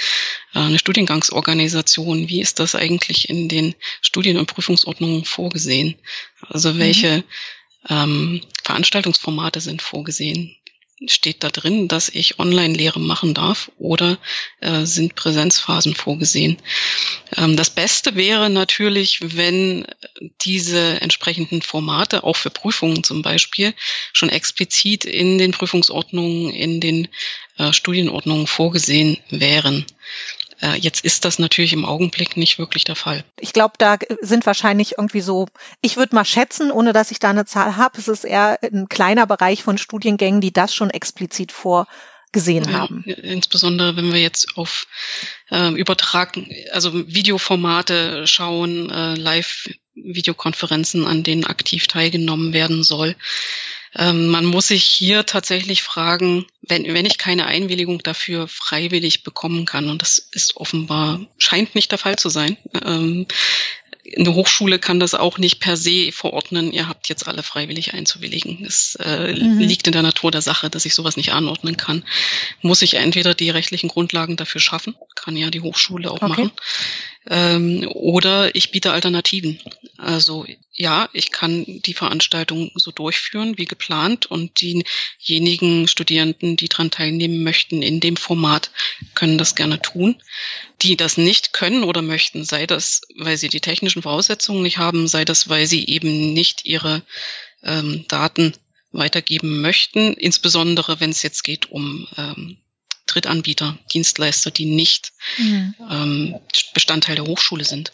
eine 0.53 0.79
Studiengangsorganisation. 0.79 2.29
Wie 2.29 2.41
ist 2.41 2.61
das 2.61 2.75
eigentlich 2.75 3.29
in 3.29 3.49
den 3.49 3.75
Studien- 4.01 4.39
und 4.39 4.47
Prüfungsordnungen 4.47 5.25
vorgesehen? 5.25 5.97
Also 6.49 6.75
mhm. 6.75 6.79
welche 6.79 7.19
mhm. 7.19 7.25
ähm, 7.89 8.41
Veranstaltungsformate 8.63 9.61
sind 9.61 9.83
vorgesehen? 9.83 10.55
Steht 11.07 11.45
da 11.45 11.51
drin, 11.51 11.87
dass 11.87 12.09
ich 12.09 12.39
Online-Lehre 12.39 12.99
machen 12.99 13.35
darf 13.35 13.71
oder 13.79 14.19
äh, 14.61 14.85
sind 14.85 15.15
Präsenzphasen 15.15 15.95
vorgesehen. 15.95 16.59
Ähm, 17.37 17.57
das 17.57 17.71
Beste 17.71 18.17
wäre 18.17 18.51
natürlich, 18.51 19.21
wenn 19.37 19.87
diese 20.41 21.01
entsprechenden 21.01 21.63
Formate, 21.63 22.25
auch 22.25 22.37
für 22.37 22.51
Prüfungen 22.51 23.05
zum 23.05 23.23
Beispiel, 23.23 23.75
schon 24.13 24.29
explizit 24.29 25.05
in 25.05 25.39
den 25.39 25.53
Prüfungsordnungen, 25.53 26.51
in 26.51 26.81
den 26.81 27.09
äh, 27.59 27.73
Studienordnungen 27.73 28.47
vorgesehen 28.47 29.19
wären. 29.31 29.85
Äh, 30.61 30.77
jetzt 30.79 31.05
ist 31.05 31.25
das 31.25 31.39
natürlich 31.39 31.73
im 31.73 31.85
Augenblick 31.85 32.37
nicht 32.37 32.59
wirklich 32.59 32.85
der 32.85 32.97
Fall. 32.97 33.25
Ich 33.39 33.53
glaube, 33.53 33.75
da 33.79 33.97
sind 34.21 34.47
wahrscheinlich 34.47 34.99
irgendwie 34.99 35.21
so, 35.21 35.47
ich 35.81 35.97
würde 35.97 36.15
mal 36.15 36.25
schätzen, 36.25 36.71
ohne 36.71 36.93
dass 36.93 37.11
ich 37.11 37.19
da 37.19 37.31
eine 37.31 37.45
Zahl 37.45 37.77
habe, 37.77 37.99
es 37.99 38.09
ist 38.09 38.25
eher 38.25 38.59
ein 38.63 38.89
kleiner 38.89 39.27
Bereich 39.27 39.63
von 39.63 39.79
Studiengängen, 39.79 40.41
die 40.41 40.53
das 40.53 40.75
schon 40.75 40.91
explizit 40.91 41.53
vorgesehen 41.53 42.65
ja, 42.65 42.73
haben. 42.73 43.05
Insbesondere 43.05 43.97
wenn 43.97 44.13
wir 44.13 44.21
jetzt 44.21 44.57
auf 44.57 44.87
äh, 45.51 45.73
übertragen, 45.73 46.51
also 46.73 46.93
Videoformate 47.07 48.27
schauen, 48.27 48.91
äh, 48.91 49.15
Live-Videokonferenzen, 49.15 51.07
an 51.07 51.23
denen 51.23 51.45
aktiv 51.45 51.87
teilgenommen 51.87 52.53
werden 52.53 52.83
soll. 52.83 53.15
Ähm, 53.95 54.29
man 54.29 54.45
muss 54.45 54.69
sich 54.69 54.85
hier 54.85 55.27
tatsächlich 55.27 55.83
fragen, 55.83 56.47
wenn, 56.63 56.93
wenn 56.93 57.07
ich 57.07 57.19
keine 57.19 57.47
Einwilligung 57.47 58.03
dafür 58.03 58.49
freiwillig 58.49 59.23
bekommen 59.23 59.65
kann, 59.65 59.89
und 59.89 60.03
das 60.03 60.19
ist 60.19 60.57
offenbar, 60.57 61.21
scheint 61.39 61.75
nicht 61.75 61.91
der 61.91 61.99
Fall 61.99 62.17
zu 62.17 62.29
sein, 62.29 62.57
ähm, 62.85 63.27
eine 64.17 64.35
Hochschule 64.35 64.79
kann 64.79 65.01
das 65.01 65.15
auch 65.15 65.39
nicht 65.39 65.61
per 65.61 65.77
se 65.77 66.13
verordnen, 66.13 66.73
ihr 66.73 66.89
habt 66.89 67.09
jetzt 67.09 67.29
alle 67.29 67.43
freiwillig 67.43 67.95
einzuwilligen. 67.95 68.65
Es 68.65 68.97
äh, 69.01 69.35
mhm. 69.35 69.59
liegt 69.59 69.87
in 69.87 69.93
der 69.93 70.03
Natur 70.03 70.31
der 70.31 70.43
Sache, 70.43 70.71
dass 70.71 70.85
ich 70.85 70.95
sowas 70.95 71.17
nicht 71.17 71.33
anordnen 71.33 71.77
kann. 71.77 72.05
Muss 72.63 72.83
ich 72.83 72.95
entweder 72.95 73.35
die 73.35 73.51
rechtlichen 73.51 73.89
Grundlagen 73.89 74.37
dafür 74.37 74.61
schaffen, 74.61 74.95
kann 75.15 75.37
ja 75.37 75.51
die 75.51 75.61
Hochschule 75.61 76.11
auch 76.11 76.23
okay. 76.23 76.29
machen, 76.29 76.53
ähm, 77.31 77.87
oder 77.93 78.55
ich 78.55 78.71
biete 78.71 78.93
Alternativen. 78.93 79.61
Also 79.97 80.47
ja, 80.73 81.09
ich 81.13 81.31
kann 81.31 81.65
die 81.67 81.95
Veranstaltung 81.95 82.71
so 82.75 82.91
durchführen 82.91 83.59
wie 83.59 83.65
geplant 83.65 84.27
und 84.27 84.61
diejenigen 84.61 85.89
Studierenden, 85.89 86.57
die 86.57 86.69
daran 86.69 86.91
teilnehmen 86.91 87.43
möchten 87.43 87.83
in 87.83 88.01
dem 88.01 88.17
Format, 88.17 88.71
können 89.15 89.39
das 89.39 89.55
gerne 89.55 89.83
tun. 89.83 90.23
Die 90.83 90.97
das 90.97 91.17
nicht 91.17 91.53
können 91.53 91.83
oder 91.83 92.01
möchten, 92.01 92.45
sei 92.45 92.67
das, 92.67 93.03
weil 93.17 93.37
sie 93.37 93.49
die 93.49 93.61
technischen 93.61 94.03
Voraussetzungen 94.03 94.63
nicht 94.63 94.79
haben, 94.79 95.09
sei 95.09 95.25
das, 95.25 95.49
weil 95.49 95.67
sie 95.67 95.87
eben 95.87 96.33
nicht 96.33 96.65
ihre 96.65 97.03
ähm, 97.63 98.05
Daten 98.09 98.55
weitergeben 98.93 99.61
möchten, 99.61 100.15
insbesondere 100.15 101.01
wenn 101.01 101.11
es 101.11 101.23
jetzt 101.23 101.43
geht 101.43 101.71
um 101.71 102.07
ähm, 102.17 102.59
Drittanbieter, 103.09 103.79
Dienstleister, 103.93 104.51
die 104.51 104.67
nicht 104.67 105.13
mhm. 105.39 105.75
ähm, 105.91 106.41
Bestandteil 106.75 107.17
der 107.17 107.27
Hochschule 107.27 107.65
sind. 107.65 107.93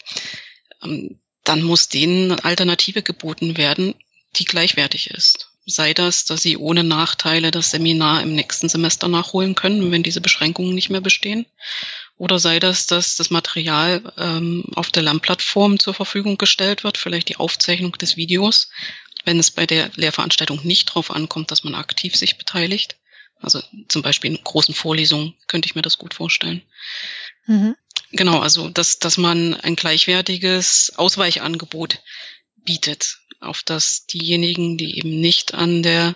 ähm, 0.83 1.19
dann 1.45 1.61
muss 1.61 1.89
denen 1.89 2.31
Alternative 2.39 3.03
geboten 3.03 3.55
werden, 3.55 3.93
die 4.35 4.45
gleichwertig 4.45 5.11
ist. 5.11 5.51
Sei 5.67 5.93
das, 5.93 6.25
dass 6.25 6.41
sie 6.41 6.57
ohne 6.57 6.83
Nachteile 6.83 7.51
das 7.51 7.71
Seminar 7.71 8.21
im 8.21 8.35
nächsten 8.35 8.69
Semester 8.69 9.07
nachholen 9.07 9.55
können, 9.55 9.91
wenn 9.91 10.03
diese 10.03 10.21
Beschränkungen 10.21 10.75
nicht 10.75 10.89
mehr 10.89 11.01
bestehen. 11.01 11.45
Oder 12.17 12.39
sei 12.39 12.59
das, 12.59 12.85
dass 12.85 13.15
das 13.15 13.29
Material 13.29 14.13
ähm, 14.17 14.65
auf 14.75 14.89
der 14.91 15.03
Lernplattform 15.03 15.79
zur 15.79 15.93
Verfügung 15.93 16.37
gestellt 16.37 16.83
wird, 16.83 16.97
vielleicht 16.97 17.29
die 17.29 17.37
Aufzeichnung 17.37 17.93
des 17.93 18.15
Videos, 18.15 18.69
wenn 19.23 19.39
es 19.39 19.51
bei 19.51 19.65
der 19.65 19.91
Lehrveranstaltung 19.95 20.61
nicht 20.63 20.89
darauf 20.89 21.11
ankommt, 21.11 21.51
dass 21.51 21.63
man 21.63 21.75
aktiv 21.75 22.15
sich 22.15 22.37
beteiligt. 22.37 22.97
Also 23.41 23.61
zum 23.87 24.01
Beispiel 24.01 24.31
in 24.31 24.43
großen 24.43 24.73
Vorlesungen 24.73 25.35
könnte 25.47 25.67
ich 25.67 25.75
mir 25.75 25.81
das 25.81 25.97
gut 25.97 26.13
vorstellen. 26.13 26.61
Mhm. 27.45 27.75
Genau, 28.11 28.39
also 28.39 28.69
dass, 28.69 28.99
dass 28.99 29.17
man 29.17 29.53
ein 29.55 29.75
gleichwertiges 29.75 30.93
Ausweichangebot 30.95 32.01
bietet, 32.55 33.19
auf 33.39 33.63
das 33.63 34.05
diejenigen, 34.07 34.77
die 34.77 34.97
eben 34.97 35.19
nicht 35.19 35.53
an 35.53 35.83
der 35.83 36.15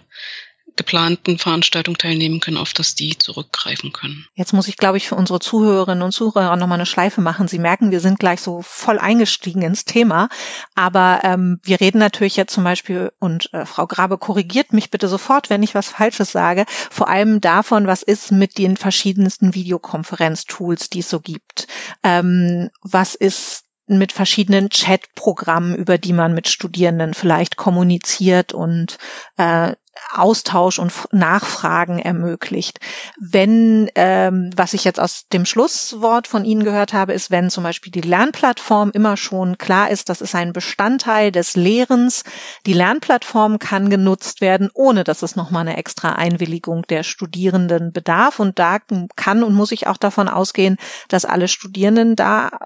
geplanten 0.76 1.38
Veranstaltung 1.38 1.98
teilnehmen 1.98 2.40
können, 2.40 2.58
auf 2.58 2.74
das 2.74 2.96
die 2.96 3.18
zurückgreifen 3.18 3.92
können. 3.92 4.26
Jetzt 4.36 4.54
muss 4.54 4.68
ich, 4.68 4.78
glaube 4.78 4.98
ich, 4.98 5.08
für 5.08 5.16
unsere 5.16 5.40
Zuhörerinnen 5.40 6.04
und 6.04 6.12
Zuhörer 6.12 6.56
nochmal 6.56 6.78
eine 6.78 6.86
Schleife 6.86 7.22
machen. 7.22 7.48
Sie 7.48 7.60
merken, 7.60 7.92
wir 7.92 8.00
sind 8.00 8.20
gleich 8.20 8.42
so 8.42 8.62
voll 8.62 9.00
eingestiegen 9.00 9.62
ins 9.62 9.86
Thema. 9.86 10.30
Aber 10.76 11.22
ähm, 11.24 11.60
wir 11.64 11.82
reden 11.82 12.00
natürlich 12.00 12.36
jetzt 12.36 12.54
zum 12.54 12.64
Beispiel, 12.64 13.12
und 13.20 13.54
äh, 13.54 13.66
Frau 13.66 13.88
Grabe 13.88 14.18
korrigiert 14.18 14.74
mich 14.74 14.90
bitte 14.92 15.08
sofort, 15.08 15.50
wenn 15.50 15.64
ich 15.64 15.76
was 15.76 15.90
Falsches 15.90 16.32
sage, 16.32 16.66
vor 16.90 17.10
allem 17.10 17.42
davon, 17.42 17.88
was 17.88 18.04
ist 18.04 18.32
mit 18.32 18.58
den 18.58 18.78
verschiedensten 18.78 19.54
Videokonferenztools, 19.54 20.90
die 20.90 21.00
es 21.00 21.10
so 21.10 21.20
gibt. 21.20 21.68
Ähm, 22.04 22.70
was 22.82 23.16
ist 23.16 23.66
mit 23.90 24.12
verschiedenen 24.12 24.70
Chatprogrammen, 24.70 25.76
über 25.76 25.98
die 25.98 26.14
man 26.14 26.34
mit 26.34 26.48
Studierenden 26.48 27.14
vielleicht 27.14 27.58
kommuniziert 27.58 28.54
und 28.54 28.98
äh, 29.38 29.74
Austausch 30.14 30.80
und 30.80 30.92
Nachfragen 31.12 32.00
ermöglicht. 32.00 32.80
Wenn, 33.20 33.90
ähm, 33.96 34.52
was 34.56 34.74
ich 34.74 34.84
jetzt 34.84 35.00
aus 35.00 35.28
dem 35.28 35.46
Schlusswort 35.46 36.28
von 36.28 36.46
Ihnen 36.46 36.64
gehört 36.64 36.94
habe, 36.94 37.14
ist, 37.14 37.32
wenn 37.32 37.50
zum 37.50 37.64
Beispiel 37.64 37.92
die 37.92 38.02
Lernplattform 38.02 38.92
immer 38.94 39.18
schon 39.18 39.58
klar 39.58 39.90
ist, 39.90 40.10
das 40.10 40.22
ist 40.22 40.36
ein 40.36 40.54
Bestandteil 40.54 41.32
des 41.32 41.56
Lehrens. 41.56 42.24
Die 42.66 42.74
Lernplattform 42.74 43.60
kann 43.60 43.90
genutzt 43.90 44.42
werden, 44.42 44.70
ohne 44.74 45.04
dass 45.04 45.22
es 45.22 45.36
nochmal 45.36 45.68
eine 45.68 45.78
extra 45.78 46.14
Einwilligung 46.14 46.84
der 46.88 47.04
Studierenden 47.04 47.92
bedarf. 47.92 48.40
Und 48.40 48.60
da 48.60 48.80
kann 49.16 49.44
und 49.44 49.54
muss 49.54 49.72
ich 49.72 49.88
auch 49.88 49.98
davon 49.98 50.28
ausgehen, 50.28 50.78
dass 51.08 51.26
alle 51.26 51.48
Studierenden 51.48 52.16
da 52.16 52.60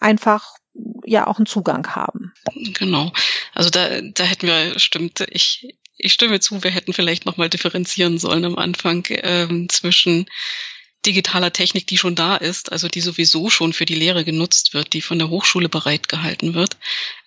einfach 0.00 0.58
ja 1.04 1.26
auch 1.26 1.38
einen 1.38 1.46
Zugang 1.46 1.88
haben. 1.94 2.32
Genau. 2.78 3.12
Also 3.54 3.70
da, 3.70 4.00
da 4.00 4.24
hätten 4.24 4.46
wir, 4.46 4.78
stimmt, 4.78 5.24
ich, 5.30 5.77
ich 5.98 6.12
stimme 6.12 6.40
zu, 6.40 6.62
wir 6.62 6.70
hätten 6.70 6.92
vielleicht 6.92 7.26
nochmal 7.26 7.50
differenzieren 7.50 8.18
sollen 8.18 8.44
am 8.44 8.56
Anfang 8.56 9.04
ähm, 9.08 9.68
zwischen 9.68 10.26
digitaler 11.06 11.52
Technik, 11.52 11.86
die 11.86 11.96
schon 11.96 12.16
da 12.16 12.36
ist, 12.36 12.72
also 12.72 12.88
die 12.88 13.00
sowieso 13.00 13.50
schon 13.50 13.72
für 13.72 13.84
die 13.84 13.94
Lehre 13.94 14.24
genutzt 14.24 14.74
wird, 14.74 14.92
die 14.92 15.00
von 15.00 15.18
der 15.18 15.30
Hochschule 15.30 15.68
bereitgehalten 15.68 16.54
wird, 16.54 16.76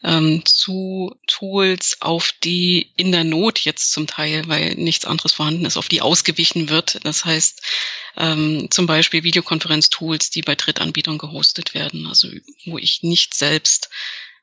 ähm, 0.04 0.44
zu 0.46 1.16
Tools, 1.28 1.98
auf 2.02 2.34
die 2.44 2.92
in 2.98 3.12
der 3.12 3.24
Not 3.24 3.60
jetzt 3.60 3.92
zum 3.92 4.08
Teil, 4.08 4.44
weil 4.48 4.76
nichts 4.76 5.06
anderes 5.06 5.32
vorhanden 5.32 5.66
ist, 5.66 5.78
auf 5.78 5.88
die 5.88 6.02
ausgewichen 6.02 6.70
wird. 6.70 7.00
Das 7.06 7.24
heißt 7.24 7.62
ähm, 8.18 8.68
zum 8.72 8.88
Beispiel 8.88 9.24
Videokonferenz-Tools, 9.24 10.32
die 10.32 10.42
bei 10.42 10.56
Drittanbietern 10.56 11.18
gehostet 11.18 11.74
werden, 11.74 12.08
also 12.08 12.28
wo 12.66 12.78
ich 12.78 13.04
nicht 13.04 13.36
selbst 13.36 13.90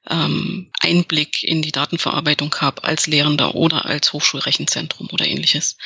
ähm, 0.09 0.71
Einblick 0.81 1.43
in 1.43 1.63
die 1.63 1.73
Datenverarbeitung 1.73 2.55
habe 2.57 2.85
als 2.85 3.07
Lehrender 3.07 3.55
oder 3.55 3.85
als 3.87 4.13
Hochschulrechenzentrum 4.13 5.09
oder 5.13 5.27
ähnliches. 5.27 5.77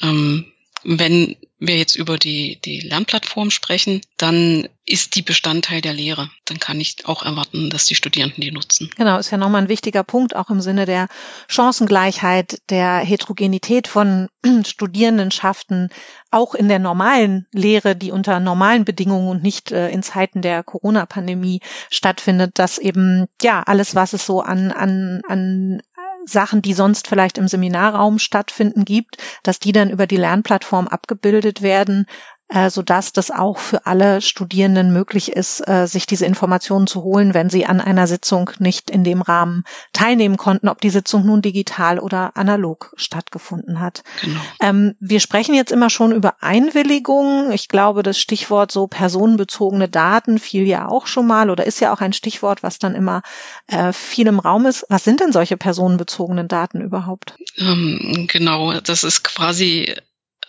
Ähm, 0.00 0.51
wenn 0.84 1.36
wir 1.58 1.76
jetzt 1.76 1.94
über 1.94 2.18
die, 2.18 2.60
die 2.60 2.80
Lernplattform 2.80 3.50
sprechen, 3.50 4.00
dann 4.16 4.68
ist 4.84 5.14
die 5.14 5.22
Bestandteil 5.22 5.80
der 5.80 5.92
Lehre. 5.92 6.28
Dann 6.44 6.58
kann 6.58 6.80
ich 6.80 7.06
auch 7.06 7.22
erwarten, 7.22 7.70
dass 7.70 7.86
die 7.86 7.94
Studierenden 7.94 8.40
die 8.40 8.50
nutzen. 8.50 8.90
Genau, 8.96 9.16
ist 9.16 9.30
ja 9.30 9.38
nochmal 9.38 9.62
ein 9.62 9.68
wichtiger 9.68 10.02
Punkt, 10.02 10.34
auch 10.34 10.50
im 10.50 10.60
Sinne 10.60 10.86
der 10.86 11.06
Chancengleichheit, 11.48 12.60
der 12.68 12.98
Heterogenität 12.98 13.86
von 13.86 14.28
Studierendenschaften, 14.66 15.90
auch 16.32 16.54
in 16.54 16.66
der 16.66 16.80
normalen 16.80 17.46
Lehre, 17.52 17.94
die 17.94 18.10
unter 18.10 18.40
normalen 18.40 18.84
Bedingungen 18.84 19.28
und 19.28 19.42
nicht 19.44 19.70
äh, 19.70 19.88
in 19.90 20.02
Zeiten 20.02 20.42
der 20.42 20.64
Corona-Pandemie 20.64 21.60
stattfindet, 21.90 22.58
dass 22.58 22.78
eben, 22.78 23.26
ja, 23.40 23.62
alles, 23.62 23.94
was 23.94 24.14
es 24.14 24.26
so 24.26 24.40
an, 24.40 24.72
an, 24.72 25.22
an 25.28 25.80
Sachen, 26.24 26.62
die 26.62 26.72
sonst 26.72 27.08
vielleicht 27.08 27.38
im 27.38 27.48
Seminarraum 27.48 28.18
stattfinden, 28.18 28.84
gibt, 28.84 29.16
dass 29.42 29.58
die 29.58 29.72
dann 29.72 29.90
über 29.90 30.06
die 30.06 30.16
Lernplattform 30.16 30.88
abgebildet 30.88 31.62
werden, 31.62 32.06
äh, 32.52 32.70
so 32.70 32.82
dass 32.82 33.12
das 33.12 33.30
auch 33.30 33.58
für 33.58 33.86
alle 33.86 34.20
Studierenden 34.20 34.92
möglich 34.92 35.32
ist, 35.32 35.66
äh, 35.66 35.86
sich 35.86 36.06
diese 36.06 36.26
Informationen 36.26 36.86
zu 36.86 37.02
holen, 37.02 37.34
wenn 37.34 37.50
sie 37.50 37.66
an 37.66 37.80
einer 37.80 38.06
Sitzung 38.06 38.50
nicht 38.58 38.90
in 38.90 39.04
dem 39.04 39.22
Rahmen 39.22 39.64
teilnehmen 39.92 40.36
konnten, 40.36 40.68
ob 40.68 40.80
die 40.80 40.90
Sitzung 40.90 41.24
nun 41.24 41.42
digital 41.42 41.98
oder 41.98 42.36
analog 42.36 42.92
stattgefunden 42.96 43.80
hat. 43.80 44.02
Genau. 44.20 44.40
Ähm, 44.60 44.94
wir 45.00 45.20
sprechen 45.20 45.54
jetzt 45.54 45.72
immer 45.72 45.90
schon 45.90 46.12
über 46.12 46.36
Einwilligung. 46.40 47.52
Ich 47.52 47.68
glaube, 47.68 48.02
das 48.02 48.18
Stichwort 48.18 48.70
so 48.70 48.86
personenbezogene 48.86 49.88
Daten 49.88 50.38
fiel 50.38 50.66
ja 50.66 50.88
auch 50.88 51.06
schon 51.06 51.26
mal 51.26 51.50
oder 51.50 51.66
ist 51.66 51.80
ja 51.80 51.92
auch 51.92 52.00
ein 52.00 52.12
Stichwort, 52.12 52.62
was 52.62 52.78
dann 52.78 52.94
immer 52.94 53.22
äh, 53.68 53.92
viel 53.92 54.26
im 54.26 54.38
Raum 54.38 54.66
ist. 54.66 54.84
Was 54.88 55.04
sind 55.04 55.20
denn 55.20 55.32
solche 55.32 55.56
personenbezogenen 55.56 56.48
Daten 56.48 56.80
überhaupt? 56.80 57.34
Ähm, 57.56 58.28
genau, 58.30 58.78
das 58.80 59.04
ist 59.04 59.22
quasi 59.22 59.94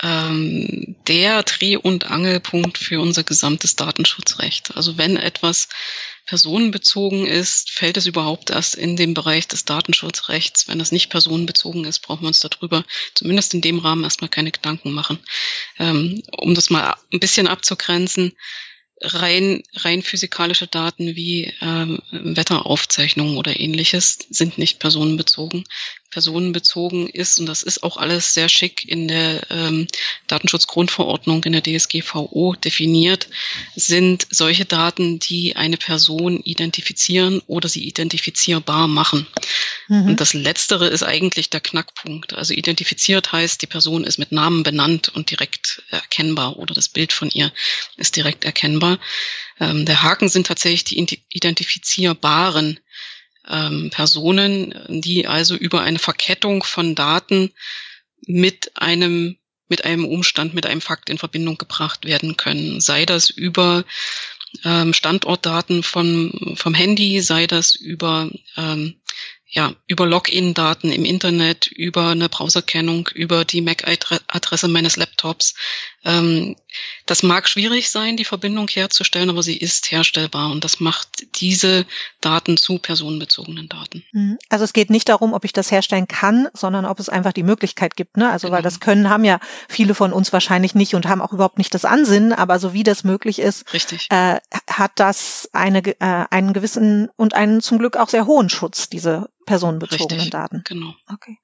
ähm, 0.04 0.96
der 1.08 1.44
Dreh- 1.44 1.78
und 1.78 2.12
Angelpunkt 2.12 2.78
für 2.78 3.00
unser 3.00 3.24
gesamtes 3.24 3.76
Datenschutzrecht. 3.76 4.76
Also 4.76 4.98
wenn 4.98 5.16
etwas 5.16 5.70
personenbezogen 6.26 7.26
ist, 7.26 7.72
fällt 7.72 7.98
es 7.98 8.06
überhaupt 8.06 8.50
erst 8.50 8.76
in 8.76 8.96
den 8.96 9.14
Bereich 9.14 9.48
des 9.48 9.66
Datenschutzrechts. 9.66 10.68
Wenn 10.68 10.80
es 10.80 10.92
nicht 10.92 11.10
personenbezogen 11.10 11.86
ist, 11.86 12.00
brauchen 12.00 12.22
wir 12.22 12.28
uns 12.28 12.40
darüber 12.40 12.86
zumindest 13.14 13.54
in 13.54 13.62
dem 13.62 13.80
Rahmen 13.80 14.04
erstmal 14.04 14.30
keine 14.30 14.52
Gedanken 14.52 14.92
machen. 14.92 15.20
Ähm, 15.80 16.22
um 16.38 16.54
das 16.54 16.70
mal 16.70 16.96
ein 17.12 17.20
bisschen 17.20 17.48
abzugrenzen, 17.48 18.34
rein, 19.02 19.64
rein 19.74 20.02
physikalische 20.02 20.68
Daten 20.68 21.16
wie 21.16 21.54
ähm, 21.62 22.00
Wetteraufzeichnungen 22.12 23.38
oder 23.38 23.60
ähnliches 23.60 24.20
sind 24.30 24.58
nicht 24.58 24.80
personenbezogen 24.80 25.66
personenbezogen 26.14 27.10
ist, 27.10 27.40
und 27.40 27.48
das 27.48 27.64
ist 27.64 27.82
auch 27.82 27.98
alles 27.98 28.34
sehr 28.36 28.48
schick 28.48 28.88
in 28.88 29.08
der 29.08 29.42
ähm, 29.50 29.88
Datenschutzgrundverordnung 30.28 31.44
in 31.44 31.54
der 31.54 31.64
DSGVO 31.64 32.56
definiert, 32.64 33.28
sind 33.76 34.28
solche 34.30 34.66
Daten, 34.66 35.18
die 35.18 35.56
eine 35.56 35.78
Person 35.78 36.40
identifizieren 36.40 37.42
oder 37.48 37.68
sie 37.68 37.84
identifizierbar 37.84 38.88
machen. 38.88 39.26
Mhm. 39.88 40.10
Und 40.10 40.22
das 40.22 40.34
Letztere 40.36 40.88
ist 40.88 41.04
eigentlich 41.04 41.50
der 41.50 41.62
Knackpunkt. 41.62 42.34
Also 42.34 42.54
identifiziert 42.54 43.32
heißt, 43.32 43.62
die 43.64 43.68
Person 43.68 44.04
ist 44.04 44.20
mit 44.20 44.32
Namen 44.32 44.62
benannt 44.62 45.10
und 45.10 45.32
direkt 45.32 45.82
erkennbar 45.90 46.58
oder 46.58 46.76
das 46.76 46.90
Bild 46.90 47.12
von 47.12 47.32
ihr 47.32 47.52
ist 47.98 48.16
direkt 48.16 48.46
erkennbar. 48.46 49.00
Ähm, 49.60 49.86
der 49.86 50.04
Haken 50.04 50.30
sind 50.30 50.46
tatsächlich 50.46 50.84
die 50.84 51.24
identifizierbaren 51.30 52.80
ähm, 53.50 53.90
Personen, 53.92 54.74
die 54.90 55.28
also 55.28 55.56
über 55.56 55.82
eine 55.82 56.00
Verkettung 56.00 56.64
von 56.64 56.96
Daten 56.96 57.52
mit 58.26 58.72
einem 58.76 59.38
mit 59.70 59.86
einem 59.86 60.06
Umstand, 60.06 60.54
mit 60.54 60.66
einem 60.66 60.82
Fakt 60.82 61.10
in 61.10 61.18
Verbindung 61.18 61.58
gebracht 61.58 62.06
werden 62.06 62.38
können. 62.38 62.80
Sei 62.80 63.06
das 63.06 63.30
über 63.30 63.86
ähm, 64.64 64.94
Standortdaten 64.94 65.82
von, 65.82 66.54
vom 66.56 66.74
Handy, 66.76 67.22
sei 67.22 67.48
das 67.48 67.74
über 67.74 68.30
ähm, 68.56 68.96
ja, 69.54 69.76
über 69.88 70.08
Login-Daten 70.08 70.92
im 70.92 71.06
Internet, 71.06 71.68
über 71.68 72.08
eine 72.10 72.28
Browserkennung, 72.28 73.08
über 73.14 73.46
die 73.46 73.62
MAC-Adresse 73.62 74.68
meines 74.68 74.98
Laptops. 74.98 75.54
Ähm, 76.06 76.56
das 77.06 77.24
mag 77.24 77.48
schwierig 77.48 77.90
sein, 77.90 78.18
die 78.18 78.26
Verbindung 78.26 78.68
herzustellen, 78.68 79.30
aber 79.30 79.44
sie 79.44 79.58
ist 79.58 79.92
herstellbar 79.92 80.52
und 80.52 80.64
das 80.64 80.80
macht 80.80 81.26
diese 81.40 81.86
Daten 82.20 82.58
zu 82.58 82.80
personenbezogenen 82.80 83.70
Daten. 83.70 84.04
Mhm. 84.12 84.38
Also 84.50 84.66
es 84.66 84.74
geht 84.74 84.90
nicht 84.90 85.08
darum, 85.10 85.34
ob 85.34 85.46
ich 85.46 85.54
das 85.54 85.72
herstellen 85.72 86.08
kann, 86.08 86.48
sondern 86.54 86.86
ob 86.86 87.00
es 87.00 87.10
einfach 87.10 87.34
die 87.34 87.44
Möglichkeit 87.44 87.96
gibt. 87.96 88.18
Ne? 88.18 88.30
Also 88.30 88.48
genau. 88.48 88.58
weil 88.58 88.64
das 88.64 88.80
können 88.80 89.10
haben 89.10 89.24
ja 89.24 89.40
viele 89.70 89.96
von 89.96 90.12
uns 90.12 90.34
wahrscheinlich 90.34 90.76
nicht 90.76 90.96
und 90.96 91.08
haben 91.08 91.22
auch 91.22 91.34
überhaupt 91.34 91.58
nicht 91.58 91.74
das 91.74 91.86
Ansinnen, 91.86 92.34
aber 92.34 92.60
so 92.60 92.74
wie 92.74 92.84
das 92.84 93.04
möglich 93.04 93.40
ist. 93.40 93.66
Äh, 94.10 94.40
hat 94.68 94.92
das 94.96 95.50
eine, 95.54 95.86
äh, 95.86 96.26
einen 96.30 96.54
gewissen 96.54 97.10
und 97.16 97.34
einen 97.34 97.62
zum 97.62 97.80
Glück 97.80 97.98
auch 97.98 98.10
sehr 98.10 98.26
hohen 98.26 98.50
Schutz, 98.50 98.90
diese 98.90 99.30
personenbezogenen 99.46 100.12
Richtig, 100.12 100.32
Daten. 100.32 100.64
Genau. 100.66 100.94
Okay. 101.12 101.38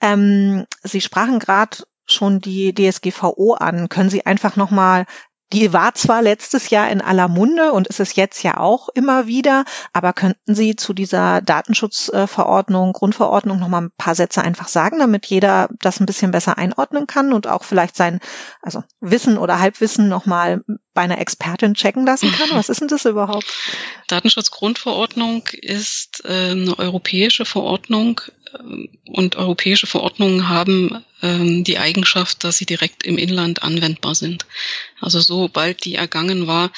Ähm, 0.00 0.66
Sie 0.82 1.00
sprachen 1.00 1.38
gerade 1.38 1.78
schon 2.06 2.40
die 2.40 2.74
DSGVO 2.74 3.54
an. 3.54 3.88
Können 3.88 4.10
Sie 4.10 4.26
einfach 4.26 4.56
nochmal 4.56 5.06
die 5.52 5.72
war 5.72 5.94
zwar 5.94 6.22
letztes 6.22 6.70
Jahr 6.70 6.90
in 6.90 7.00
aller 7.00 7.28
Munde 7.28 7.72
und 7.72 7.86
ist 7.86 8.00
es 8.00 8.16
jetzt 8.16 8.42
ja 8.42 8.56
auch 8.56 8.88
immer 8.94 9.26
wieder, 9.26 9.64
aber 9.92 10.12
könnten 10.12 10.54
Sie 10.54 10.76
zu 10.76 10.94
dieser 10.94 11.42
Datenschutzverordnung, 11.42 12.92
Grundverordnung 12.92 13.58
noch 13.58 13.68
mal 13.68 13.82
ein 13.82 13.90
paar 13.96 14.14
Sätze 14.14 14.42
einfach 14.42 14.68
sagen, 14.68 14.98
damit 14.98 15.26
jeder 15.26 15.68
das 15.80 16.00
ein 16.00 16.06
bisschen 16.06 16.30
besser 16.30 16.56
einordnen 16.56 17.06
kann 17.06 17.32
und 17.32 17.46
auch 17.46 17.64
vielleicht 17.64 17.96
sein, 17.96 18.20
also 18.62 18.82
Wissen 19.00 19.36
oder 19.36 19.60
Halbwissen 19.60 20.08
noch 20.08 20.24
mal 20.24 20.62
bei 20.94 21.02
einer 21.02 21.20
Expertin 21.20 21.74
checken 21.74 22.04
lassen 22.04 22.30
kann? 22.32 22.50
Was 22.52 22.68
ist 22.68 22.80
denn 22.80 22.88
das 22.88 23.04
überhaupt? 23.04 23.46
Datenschutzgrundverordnung 24.08 25.48
ist 25.52 26.24
äh, 26.24 26.50
eine 26.50 26.78
europäische 26.78 27.44
Verordnung 27.44 28.20
ähm, 28.58 28.88
und 29.08 29.36
europäische 29.36 29.86
Verordnungen 29.86 30.48
haben 30.48 31.04
ähm, 31.22 31.64
die 31.64 31.78
Eigenschaft, 31.78 32.44
dass 32.44 32.58
sie 32.58 32.66
direkt 32.66 33.04
im 33.04 33.18
Inland 33.18 33.62
anwendbar 33.62 34.14
sind. 34.14 34.46
Also 35.00 35.20
sobald 35.20 35.84
die 35.84 35.94
ergangen 35.94 36.46
war, 36.46 36.70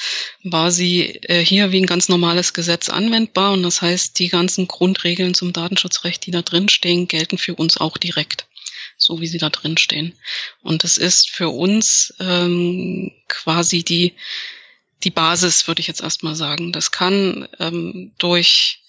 war 0.43 0.71
sie 0.71 1.19
äh, 1.23 1.43
hier 1.43 1.71
wie 1.71 1.81
ein 1.81 1.87
ganz 1.87 2.09
normales 2.09 2.53
Gesetz 2.53 2.89
anwendbar 2.89 3.53
und 3.53 3.63
das 3.63 3.81
heißt, 3.81 4.17
die 4.19 4.29
ganzen 4.29 4.67
Grundregeln 4.67 5.33
zum 5.33 5.53
Datenschutzrecht, 5.53 6.25
die 6.25 6.31
da 6.31 6.41
drin 6.41 6.69
stehen, 6.69 7.07
gelten 7.07 7.37
für 7.37 7.55
uns 7.55 7.77
auch 7.77 7.97
direkt 7.97 8.47
so 8.97 9.21
wie 9.21 9.27
sie 9.27 9.37
da 9.37 9.49
drin 9.49 9.77
stehen. 9.77 10.17
Und 10.61 10.83
es 10.83 10.97
ist 10.97 11.29
für 11.29 11.49
uns 11.49 12.13
ähm, 12.19 13.11
quasi 13.27 13.83
die, 13.83 14.15
die 15.03 15.11
Basis, 15.11 15.67
würde 15.67 15.81
ich 15.81 15.87
jetzt 15.87 16.01
erstmal 16.01 16.35
sagen. 16.35 16.71
Das 16.71 16.91
kann 16.91 17.47
ähm, 17.59 18.13
durch 18.17 18.81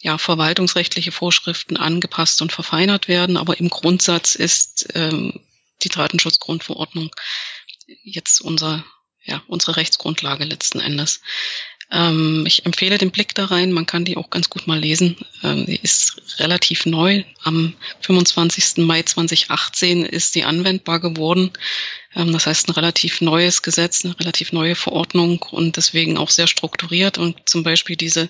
ja, 0.00 0.18
verwaltungsrechtliche 0.18 1.12
Vorschriften 1.12 1.76
angepasst 1.76 2.42
und 2.42 2.52
verfeinert 2.52 3.08
werden, 3.08 3.36
aber 3.36 3.58
im 3.58 3.70
Grundsatz 3.70 4.34
ist 4.34 4.88
ähm, 4.94 5.40
die 5.82 5.88
Datenschutzgrundverordnung 5.88 7.10
jetzt 8.02 8.40
unser, 8.40 8.84
ja, 9.24 9.42
unsere 9.46 9.76
Rechtsgrundlage 9.76 10.44
letzten 10.44 10.80
Endes. 10.80 11.20
Ähm, 11.90 12.44
ich 12.46 12.66
empfehle 12.66 12.98
den 12.98 13.10
Blick 13.10 13.34
da 13.34 13.46
rein. 13.46 13.72
Man 13.72 13.86
kann 13.86 14.04
die 14.04 14.16
auch 14.16 14.30
ganz 14.30 14.50
gut 14.50 14.66
mal 14.66 14.78
lesen. 14.78 15.16
Ähm, 15.42 15.66
die 15.66 15.80
ist 15.80 16.20
relativ 16.38 16.86
neu. 16.86 17.22
Am 17.44 17.74
25. 18.00 18.84
Mai 18.84 19.02
2018 19.02 20.04
ist 20.04 20.32
sie 20.32 20.44
anwendbar 20.44 21.00
geworden. 21.00 21.52
Ähm, 22.14 22.32
das 22.32 22.46
heißt, 22.46 22.68
ein 22.68 22.72
relativ 22.72 23.20
neues 23.20 23.62
Gesetz, 23.62 24.04
eine 24.04 24.18
relativ 24.18 24.52
neue 24.52 24.74
Verordnung 24.74 25.42
und 25.50 25.76
deswegen 25.76 26.18
auch 26.18 26.30
sehr 26.30 26.48
strukturiert 26.48 27.18
und 27.18 27.48
zum 27.48 27.62
Beispiel 27.62 27.96
diese 27.96 28.28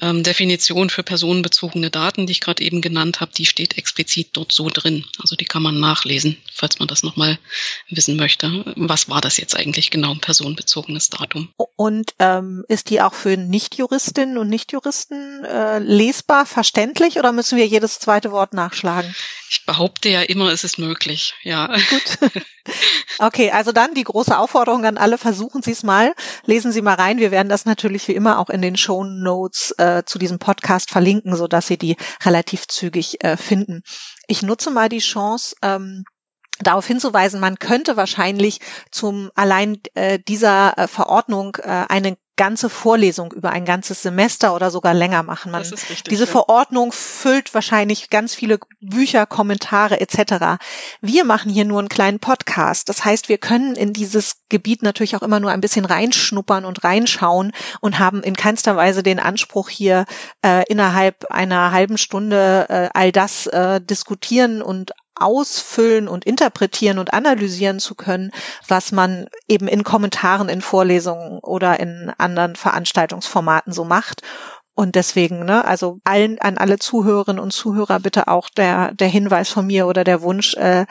ähm, 0.00 0.22
Definition 0.22 0.90
für 0.90 1.02
personenbezogene 1.02 1.90
Daten, 1.90 2.26
die 2.26 2.32
ich 2.32 2.40
gerade 2.40 2.62
eben 2.62 2.80
genannt 2.80 3.20
habe, 3.20 3.32
die 3.36 3.46
steht 3.46 3.78
explizit 3.78 4.30
dort 4.34 4.52
so 4.52 4.68
drin. 4.68 5.04
Also 5.20 5.34
die 5.34 5.44
kann 5.44 5.62
man 5.62 5.80
nachlesen, 5.80 6.36
falls 6.52 6.78
man 6.78 6.88
das 6.88 7.02
nochmal 7.02 7.38
wissen 7.88 8.16
möchte. 8.16 8.64
Was 8.76 9.08
war 9.08 9.20
das 9.20 9.38
jetzt 9.38 9.56
eigentlich 9.56 9.90
genau, 9.90 10.12
ein 10.12 10.20
personenbezogenes 10.20 11.10
Datum? 11.10 11.48
Und 11.76 12.12
ähm, 12.18 12.64
ist 12.68 12.90
die 12.90 13.00
auch 13.00 13.14
für 13.14 13.36
Nichtjuristinnen 13.36 14.38
und 14.38 14.48
Nichtjuristen 14.48 15.44
äh, 15.44 15.78
lesbar, 15.78 16.46
verständlich 16.46 17.18
oder 17.18 17.32
müssen 17.32 17.56
wir 17.56 17.66
jedes 17.66 17.98
zweite 17.98 18.30
Wort 18.30 18.52
nachschlagen? 18.52 19.14
Ich 19.50 19.64
behaupte 19.64 20.10
ja 20.10 20.20
immer, 20.22 20.52
es 20.52 20.64
ist 20.64 20.78
möglich, 20.78 21.34
ja. 21.42 21.74
Gut. 21.88 22.32
Okay, 23.18 23.50
also 23.50 23.72
dann 23.72 23.94
die 23.94 24.04
große 24.04 24.38
Aufforderung 24.38 24.84
an 24.84 24.96
alle, 24.96 25.18
versuchen 25.18 25.62
Sie 25.62 25.72
es 25.72 25.82
mal, 25.82 26.14
lesen 26.44 26.70
Sie 26.70 26.82
mal 26.82 26.94
rein. 26.94 27.18
Wir 27.18 27.30
werden 27.30 27.48
das 27.48 27.64
natürlich 27.64 28.06
wie 28.08 28.12
immer 28.12 28.38
auch 28.38 28.48
in 28.50 28.62
den 28.62 28.76
Show 28.76 29.04
Notes 29.04 29.74
äh, 29.78 30.02
zu 30.04 30.18
diesem 30.18 30.38
Podcast 30.38 30.90
verlinken, 30.90 31.36
so 31.36 31.46
dass 31.46 31.66
Sie 31.66 31.78
die 31.78 31.96
relativ 32.24 32.66
zügig 32.68 33.24
äh, 33.24 33.36
finden. 33.36 33.82
Ich 34.26 34.42
nutze 34.42 34.70
mal 34.70 34.88
die 34.88 34.98
Chance, 34.98 35.56
ähm, 35.62 36.04
darauf 36.60 36.86
hinzuweisen, 36.86 37.40
man 37.40 37.58
könnte 37.58 37.96
wahrscheinlich 37.96 38.60
zum 38.90 39.30
allein 39.34 39.78
äh, 39.94 40.18
dieser 40.18 40.76
äh, 40.76 40.88
Verordnung 40.88 41.56
äh, 41.62 41.86
eine 41.88 42.16
ganze 42.38 42.70
Vorlesung 42.70 43.32
über 43.32 43.50
ein 43.50 43.66
ganzes 43.66 44.00
Semester 44.00 44.54
oder 44.54 44.70
sogar 44.70 44.94
länger 44.94 45.22
machen. 45.22 45.52
Man, 45.52 45.60
richtig, 45.60 46.04
diese 46.04 46.24
ja. 46.24 46.30
Verordnung 46.30 46.92
füllt 46.92 47.52
wahrscheinlich 47.52 48.08
ganz 48.08 48.34
viele 48.34 48.58
Bücher, 48.80 49.26
Kommentare 49.26 50.00
etc. 50.00 50.62
Wir 51.02 51.24
machen 51.24 51.50
hier 51.50 51.66
nur 51.66 51.80
einen 51.80 51.90
kleinen 51.90 52.20
Podcast. 52.20 52.88
Das 52.88 53.04
heißt, 53.04 53.28
wir 53.28 53.36
können 53.36 53.74
in 53.74 53.92
dieses 53.92 54.36
Gebiet 54.48 54.82
natürlich 54.82 55.16
auch 55.16 55.22
immer 55.22 55.40
nur 55.40 55.50
ein 55.50 55.60
bisschen 55.60 55.84
reinschnuppern 55.84 56.64
und 56.64 56.84
reinschauen 56.84 57.52
und 57.80 57.98
haben 57.98 58.22
in 58.22 58.36
keinster 58.36 58.76
Weise 58.76 59.02
den 59.02 59.18
Anspruch 59.18 59.68
hier 59.68 60.06
äh, 60.42 60.64
innerhalb 60.68 61.26
einer 61.30 61.72
halben 61.72 61.98
Stunde 61.98 62.66
äh, 62.70 62.88
all 62.94 63.12
das 63.12 63.46
äh, 63.48 63.80
diskutieren 63.80 64.62
und 64.62 64.92
ausfüllen 65.20 66.08
und 66.08 66.24
interpretieren 66.24 66.98
und 66.98 67.12
analysieren 67.12 67.78
zu 67.80 67.94
können, 67.94 68.30
was 68.66 68.92
man 68.92 69.26
eben 69.48 69.68
in 69.68 69.84
Kommentaren, 69.84 70.48
in 70.48 70.60
Vorlesungen 70.60 71.38
oder 71.40 71.80
in 71.80 72.12
anderen 72.18 72.56
Veranstaltungsformaten 72.56 73.72
so 73.72 73.84
macht. 73.84 74.22
Und 74.78 74.94
deswegen, 74.94 75.44
ne, 75.44 75.64
also 75.64 75.98
allen, 76.04 76.38
an 76.38 76.56
alle 76.56 76.78
Zuhörerinnen 76.78 77.42
und 77.42 77.52
Zuhörer 77.52 77.98
bitte 77.98 78.28
auch 78.28 78.48
der, 78.48 78.92
der 78.94 79.08
Hinweis 79.08 79.48
von 79.48 79.66
mir 79.66 79.88
oder 79.88 80.04
der 80.04 80.22
Wunsch, 80.22 80.54
äh, 80.54 80.86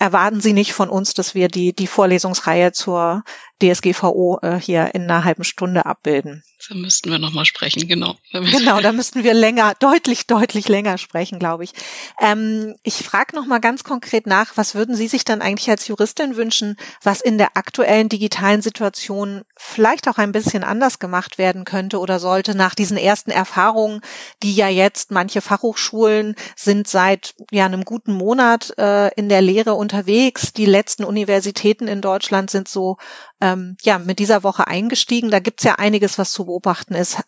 erwarten 0.00 0.40
Sie 0.40 0.52
nicht 0.52 0.72
von 0.72 0.88
uns, 0.88 1.14
dass 1.14 1.32
wir 1.32 1.46
die, 1.46 1.72
die 1.72 1.86
Vorlesungsreihe 1.86 2.72
zur 2.72 3.22
DSGVO 3.62 4.40
äh, 4.42 4.56
hier 4.58 4.92
in 4.96 5.02
einer 5.02 5.22
halben 5.22 5.44
Stunde 5.44 5.86
abbilden. 5.86 6.42
Da 6.68 6.76
müssten 6.76 7.10
wir 7.10 7.18
nochmal 7.18 7.44
sprechen, 7.44 7.88
genau. 7.88 8.16
Genau, 8.32 8.80
da 8.82 8.92
müssten 8.92 9.24
wir 9.24 9.34
länger, 9.34 9.74
deutlich, 9.80 10.26
deutlich 10.26 10.68
länger 10.68 10.96
sprechen, 10.96 11.38
glaube 11.38 11.64
ich. 11.64 11.72
Ähm, 12.20 12.76
ich 12.84 12.94
frage 12.94 13.34
nochmal 13.34 13.60
ganz 13.60 13.82
konkret 13.82 14.26
nach, 14.26 14.56
was 14.56 14.74
würden 14.74 14.94
Sie 14.94 15.08
sich 15.08 15.24
dann 15.24 15.42
eigentlich 15.42 15.70
als 15.70 15.88
Juristin 15.88 16.36
wünschen, 16.36 16.76
was 17.02 17.20
in 17.20 17.36
der 17.38 17.56
aktuellen 17.56 18.08
digitalen 18.08 18.62
Situation 18.62 19.42
vielleicht 19.56 20.08
auch 20.08 20.18
ein 20.18 20.32
bisschen 20.32 20.62
anders 20.62 20.98
gemacht 20.98 21.36
werden 21.36 21.64
könnte 21.64 21.98
oder 21.98 22.20
sollte 22.20 22.54
nach 22.54 22.74
diesen 22.74 22.96
ersten 22.96 23.30
Erfahrungen, 23.30 24.00
die 24.42 24.54
ja 24.54 24.68
jetzt 24.68 25.10
manche 25.10 25.40
Fachhochschulen 25.40 26.36
sind 26.54 26.86
seit 26.86 27.34
ja 27.50 27.66
einem 27.66 27.84
guten 27.84 28.12
Monat 28.12 28.72
äh, 28.78 29.12
in 29.14 29.28
der 29.28 29.42
Lehre 29.42 29.74
unterwegs. 29.74 30.52
Die 30.52 30.66
letzten 30.66 31.04
Universitäten 31.04 31.88
in 31.88 32.00
Deutschland 32.00 32.50
sind 32.50 32.68
so 32.68 32.98
ähm, 33.42 33.76
ja 33.82 33.98
mit 33.98 34.20
dieser 34.20 34.44
Woche 34.44 34.68
eingestiegen. 34.68 35.30
Da 35.30 35.40
gibt's 35.40 35.64
ja 35.64 35.74
einiges, 35.74 36.16
was 36.16 36.32
zu 36.32 36.46
beobachten 36.46 36.94
ist. 36.94 37.18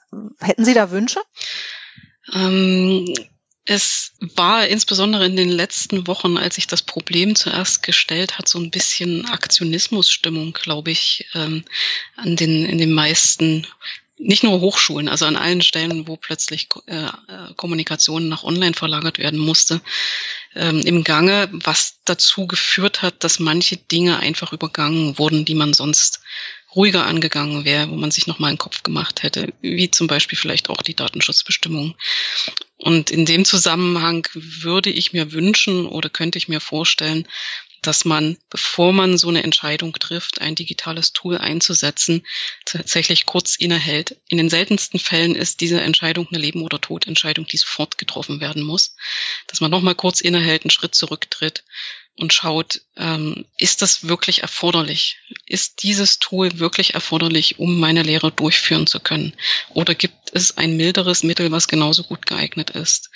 Hätten 0.41 0.65
Sie 0.65 0.73
da 0.73 0.91
Wünsche? 0.91 1.21
Ähm, 2.33 3.13
es 3.67 4.13
war 4.37 4.67
insbesondere 4.67 5.27
in 5.27 5.37
den 5.37 5.49
letzten 5.49 6.07
Wochen, 6.07 6.37
als 6.37 6.55
sich 6.55 6.67
das 6.67 6.83
Problem 6.83 7.35
zuerst 7.35 7.83
gestellt 7.83 8.39
hat, 8.39 8.49
so 8.49 8.59
ein 8.59 8.71
bisschen 8.71 9.27
Aktionismusstimmung, 9.27 10.53
glaube 10.53 10.93
ich, 10.93 11.27
ähm, 11.35 11.65
an 12.17 12.37
den 12.37 12.65
in 12.65 12.79
den 12.79 12.93
meisten 12.93 13.67
nicht 14.17 14.45
nur 14.45 14.61
Hochschulen, 14.61 15.09
also 15.09 15.27
an 15.27 15.37
allen 15.37 15.63
Stellen, 15.63 16.07
wo 16.07 16.17
plötzlich 16.17 16.69
äh, 16.87 17.09
Kommunikation 17.57 18.29
nach 18.29 18.45
online 18.45 18.75
verlagert 18.75 19.19
werden 19.19 19.41
musste, 19.41 19.81
ähm, 20.55 20.81
im 20.81 21.05
Gange, 21.05 21.49
was 21.53 21.99
dazu 22.05 22.47
geführt 22.47 23.03
hat, 23.03 23.25
dass 23.25 23.41
manche 23.41 23.77
Dinge 23.77 24.19
einfach 24.19 24.53
übergangen 24.53 25.19
wurden, 25.19 25.45
die 25.45 25.55
man 25.55 25.75
sonst 25.75 26.21
ruhiger 26.75 27.07
angegangen 27.07 27.65
wäre, 27.65 27.91
wo 27.91 27.95
man 27.95 28.11
sich 28.11 28.27
nochmal 28.27 28.49
einen 28.49 28.59
Kopf 28.59 28.83
gemacht 28.83 29.23
hätte, 29.23 29.53
wie 29.61 29.91
zum 29.91 30.07
Beispiel 30.07 30.39
vielleicht 30.39 30.71
auch 30.71 30.83
die 30.83 30.97
Datenschutzbestimmungen. 30.97 31.95
Und 32.77 33.11
in 33.11 33.25
dem 33.25 33.45
Zusammenhang 33.45 34.27
würde 34.35 34.91
ich 34.91 35.13
mir 35.13 35.33
wünschen 35.33 35.87
oder 35.87 36.11
könnte 36.11 36.39
ich 36.39 36.49
mir 36.49 36.61
vorstellen, 36.61 37.27
dass 37.87 38.05
man, 38.05 38.37
bevor 38.51 38.93
man 38.93 39.19
so 39.19 39.29
eine 39.29 39.43
Entscheidung 39.43 39.93
trifft, 39.93 40.41
ein 40.41 40.55
digitales 40.55 41.13
Tool 41.13 41.39
einzusetzen, 41.39 42.27
tatsächlich 42.65 43.27
kurz 43.27 43.57
innehält. 43.57 44.17
In 44.29 44.39
den 44.39 44.51
seltensten 44.51 44.99
Fällen 44.99 45.35
ist 45.35 45.61
diese 45.61 45.81
Entscheidung 45.81 46.29
eine 46.29 46.39
Leben- 46.39 46.63
oder 46.63 46.81
Todentscheidung, 46.81 47.47
die 47.47 47.57
sofort 47.57 47.99
getroffen 47.99 48.41
werden 48.41 48.63
muss. 48.63 48.97
Dass 49.47 49.61
man 49.61 49.71
nochmal 49.71 49.95
kurz 49.95 50.21
innehält, 50.21 50.65
einen 50.65 50.71
Schritt 50.71 50.95
zurücktritt 50.95 51.65
und 52.17 52.33
schaut, 52.33 52.81
ähm, 52.97 53.45
ist 53.59 53.83
das 53.83 54.07
wirklich 54.07 54.43
erforderlich? 54.43 55.19
Ist 55.47 55.83
dieses 55.83 56.19
Tool 56.21 56.59
wirklich 56.59 56.95
erforderlich, 56.95 57.59
um 57.59 57.79
meine 57.79 58.03
Lehre 58.03 58.31
durchführen 58.31 58.87
zu 58.87 59.01
können? 59.01 59.35
Oder 59.71 59.95
gibt 59.95 60.31
es 60.33 60.57
ein 60.57 60.77
milderes 60.77 61.23
Mittel, 61.25 61.51
was 61.51 61.69
genauso 61.69 62.05
gut 62.05 62.27
geeignet 62.27 62.71
ist? 62.71 63.11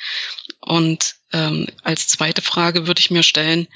Und 0.61 1.15
ähm, 1.33 1.69
als 1.83 2.09
zweite 2.09 2.43
Frage 2.43 2.87
würde 2.87 3.01
ich 3.01 3.11
mir 3.11 3.23
stellen, 3.23 3.69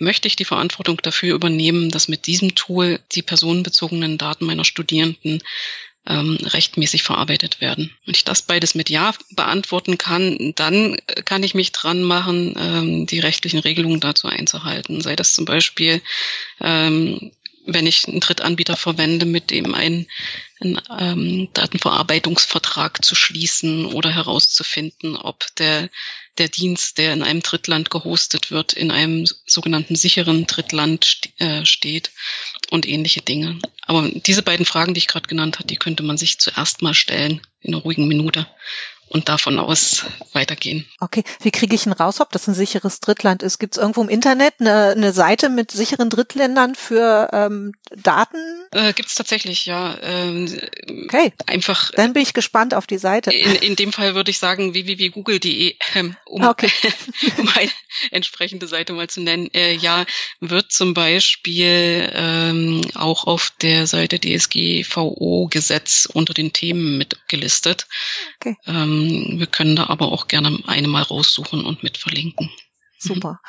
möchte 0.00 0.28
ich 0.28 0.36
die 0.36 0.44
Verantwortung 0.44 0.98
dafür 1.02 1.34
übernehmen, 1.34 1.90
dass 1.90 2.08
mit 2.08 2.26
diesem 2.26 2.54
Tool 2.54 3.00
die 3.12 3.22
personenbezogenen 3.22 4.18
Daten 4.18 4.46
meiner 4.46 4.64
Studierenden 4.64 5.42
ähm, 6.06 6.38
rechtmäßig 6.42 7.02
verarbeitet 7.02 7.60
werden. 7.60 7.94
Wenn 8.04 8.14
ich 8.14 8.24
das 8.24 8.42
beides 8.42 8.74
mit 8.74 8.88
Ja 8.88 9.12
beantworten 9.30 9.98
kann, 9.98 10.54
dann 10.56 10.96
kann 11.24 11.42
ich 11.42 11.54
mich 11.54 11.72
dran 11.72 12.02
machen, 12.02 12.54
ähm, 12.58 13.06
die 13.06 13.20
rechtlichen 13.20 13.60
Regelungen 13.60 14.00
dazu 14.00 14.26
einzuhalten. 14.26 15.02
Sei 15.02 15.14
das 15.14 15.34
zum 15.34 15.44
Beispiel, 15.44 16.00
ähm, 16.60 17.32
wenn 17.66 17.86
ich 17.86 18.08
einen 18.08 18.20
Drittanbieter 18.20 18.76
verwende, 18.76 19.26
mit 19.26 19.50
dem 19.50 19.74
ein, 19.74 20.06
ein 20.60 20.80
ähm, 20.98 21.48
Datenverarbeitungsvertrag 21.52 23.04
zu 23.04 23.14
schließen 23.14 23.86
oder 23.86 24.10
herauszufinden, 24.10 25.16
ob 25.16 25.44
der 25.56 25.90
der 26.40 26.48
Dienst, 26.48 26.98
der 26.98 27.12
in 27.12 27.22
einem 27.22 27.42
Drittland 27.42 27.90
gehostet 27.90 28.50
wird, 28.50 28.72
in 28.72 28.90
einem 28.90 29.26
sogenannten 29.46 29.94
sicheren 29.94 30.46
Drittland 30.46 31.20
äh, 31.38 31.64
steht 31.64 32.10
und 32.70 32.88
ähnliche 32.88 33.20
Dinge. 33.20 33.58
Aber 33.82 34.08
diese 34.08 34.42
beiden 34.42 34.66
Fragen, 34.66 34.94
die 34.94 34.98
ich 34.98 35.06
gerade 35.06 35.28
genannt 35.28 35.58
habe, 35.58 35.68
die 35.68 35.76
könnte 35.76 36.02
man 36.02 36.16
sich 36.16 36.38
zuerst 36.38 36.82
mal 36.82 36.94
stellen 36.94 37.40
in 37.60 37.74
einer 37.74 37.82
ruhigen 37.82 38.08
Minute 38.08 38.46
und 39.10 39.28
davon 39.28 39.58
aus 39.58 40.04
weitergehen. 40.32 40.86
Okay, 41.00 41.24
wie 41.42 41.50
kriege 41.50 41.74
ich 41.74 41.82
denn 41.82 41.92
raus, 41.92 42.20
ob 42.20 42.30
das 42.30 42.46
ein 42.46 42.54
sicheres 42.54 43.00
Drittland 43.00 43.42
ist? 43.42 43.58
Gibt 43.58 43.74
es 43.74 43.82
irgendwo 43.82 44.02
im 44.02 44.08
Internet 44.08 44.54
eine, 44.60 44.90
eine 44.90 45.12
Seite 45.12 45.48
mit 45.48 45.72
sicheren 45.72 46.10
Drittländern 46.10 46.76
für 46.76 47.28
ähm, 47.32 47.72
Daten? 47.90 48.38
Äh, 48.70 48.92
Gibt 48.92 49.08
es 49.08 49.16
tatsächlich, 49.16 49.66
ja. 49.66 49.98
Ähm, 50.00 50.60
okay, 51.06 51.32
einfach. 51.46 51.90
Dann 51.90 52.12
bin 52.12 52.22
ich 52.22 52.34
gespannt 52.34 52.72
auf 52.72 52.86
die 52.86 52.98
Seite. 52.98 53.32
In, 53.32 53.56
in 53.56 53.76
dem 53.76 53.92
Fall 53.92 54.14
würde 54.14 54.30
ich 54.30 54.38
sagen 54.38 54.74
www.google.de, 54.74 55.74
ähm, 55.96 56.16
um, 56.26 56.44
okay. 56.44 56.70
um 57.38 57.48
eine 57.48 57.70
entsprechende 58.12 58.68
Seite 58.68 58.92
mal 58.92 59.08
zu 59.08 59.22
nennen. 59.22 59.50
Äh, 59.52 59.74
ja, 59.74 60.06
wird 60.38 60.70
zum 60.70 60.94
Beispiel 60.94 62.08
ähm, 62.14 62.82
auch 62.94 63.26
auf 63.26 63.52
der 63.60 63.88
Seite 63.88 64.20
DSGVO-Gesetz 64.20 66.06
unter 66.12 66.32
den 66.32 66.52
Themen 66.52 66.96
mit 66.96 67.18
gelistet. 67.26 67.88
Okay. 68.36 68.56
Ähm, 68.66 68.99
wir 69.00 69.46
können 69.46 69.76
da 69.76 69.86
aber 69.86 70.12
auch 70.12 70.28
gerne 70.28 70.58
eine 70.66 70.88
mal 70.88 71.02
raussuchen 71.02 71.64
und 71.64 71.82
mit 71.82 71.96
verlinken. 71.96 72.50
Super. 72.98 73.40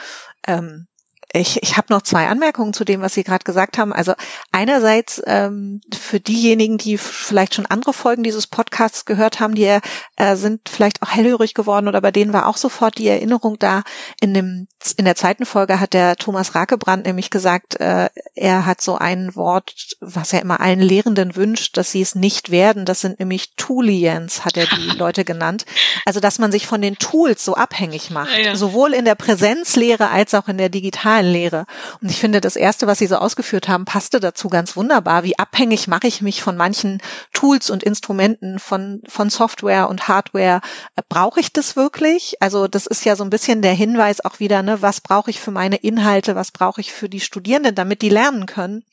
Mhm. 0.48 0.54
Ähm, 0.54 0.88
ich, 1.34 1.64
ich 1.64 1.78
habe 1.78 1.88
noch 1.90 2.02
zwei 2.02 2.28
Anmerkungen 2.28 2.74
zu 2.74 2.84
dem, 2.84 3.02
was 3.02 3.14
Sie 3.14 3.24
gerade 3.24 3.44
gesagt 3.44 3.78
haben. 3.78 3.94
Also 3.94 4.14
einerseits 4.52 5.22
ähm, 5.26 5.82
für 5.94 6.20
diejenigen, 6.20 6.78
die 6.78 6.98
vielleicht 6.98 7.56
schon 7.56 7.66
andere 7.66 7.94
Folgen 7.94 8.24
dieses 8.24 8.48
Podcasts 8.48 9.06
gehört 9.06 9.40
haben, 9.40 9.56
die 9.56 9.80
äh, 10.18 10.36
sind 10.36 10.68
vielleicht 10.70 11.02
auch 11.02 11.12
hellhörig 11.12 11.54
geworden 11.54 11.88
oder 11.88 12.02
bei 12.02 12.12
denen 12.12 12.34
war 12.34 12.48
auch 12.48 12.58
sofort 12.58 12.98
die 12.98 13.08
Erinnerung 13.08 13.58
da. 13.60 13.84
In 14.20 14.34
dem 14.34 14.68
in 14.98 15.06
der 15.06 15.16
zweiten 15.16 15.46
Folge 15.46 15.80
hat 15.80 15.94
der 15.94 16.16
Thomas 16.16 16.56
Rakebrand 16.56 17.06
nämlich 17.06 17.30
gesagt, 17.30 17.80
äh, 17.80 18.10
er 18.36 18.66
hat 18.66 18.82
so 18.82 18.98
ein 18.98 19.36
Wort, 19.36 19.96
was 20.00 20.34
er 20.34 20.42
immer 20.42 20.60
allen 20.60 20.80
Lehrenden 20.80 21.36
wünscht, 21.36 21.78
dass 21.78 21.92
sie 21.92 22.02
es 22.02 22.16
nicht 22.16 22.52
werden. 22.52 22.86
Das 22.86 23.02
sind 23.02 23.20
nämlich 23.20 23.56
Toolians, 23.56 24.44
hat 24.44 24.58
er 24.58 24.66
die 24.66 24.90
Leute 24.98 25.24
genannt. 25.24 25.66
Also 26.06 26.20
dass 26.20 26.40
man 26.40 26.52
sich 26.52 26.68
von 26.68 26.82
den 26.82 26.98
Tools 26.98 27.46
so 27.46 27.54
abhängig 27.54 28.10
macht, 28.10 28.36
ja, 28.38 28.48
ja. 28.48 28.56
sowohl 28.56 28.94
in 28.94 29.06
der 29.06 29.16
Präsenzlehre 29.16 30.10
als 30.10 30.34
auch 30.34 30.48
in 30.48 30.58
der 30.58 30.70
digitalen 30.70 31.21
Lehre. 31.26 31.66
Und 32.02 32.10
ich 32.10 32.20
finde, 32.20 32.42
das 32.42 32.56
erste, 32.56 32.88
was 32.88 33.00
Sie 33.00 33.08
so 33.08 33.18
ausgeführt 33.18 33.68
haben, 33.68 33.86
passte 33.86 34.20
dazu 34.20 34.50
ganz 34.50 34.76
wunderbar. 34.76 35.24
Wie 35.24 35.38
abhängig 35.38 35.88
mache 35.88 36.08
ich 36.08 36.22
mich 36.22 36.42
von 36.42 36.58
manchen 36.58 37.02
Tools 37.34 37.70
und 37.70 37.84
Instrumenten, 37.84 38.60
von, 38.60 39.02
von 39.08 39.30
Software 39.30 39.90
und 39.90 40.08
Hardware? 40.08 40.62
Brauche 41.10 41.40
ich 41.40 41.54
das 41.54 41.76
wirklich? 41.76 42.36
Also 42.42 42.68
das 42.68 42.88
ist 42.88 43.06
ja 43.06 43.16
so 43.16 43.24
ein 43.24 43.30
bisschen 43.30 43.62
der 43.62 43.74
Hinweis 43.74 44.24
auch 44.24 44.40
wieder, 44.40 44.64
ne, 44.64 44.82
was 44.82 45.02
brauche 45.02 45.30
ich 45.30 45.40
für 45.40 45.52
meine 45.52 45.78
Inhalte, 45.78 46.36
was 46.36 46.52
brauche 46.52 46.82
ich 46.82 46.94
für 46.94 47.10
die 47.10 47.20
Studierenden, 47.20 47.76
damit 47.76 48.02
die 48.02 48.10
lernen 48.10 48.46
können? 48.46 48.84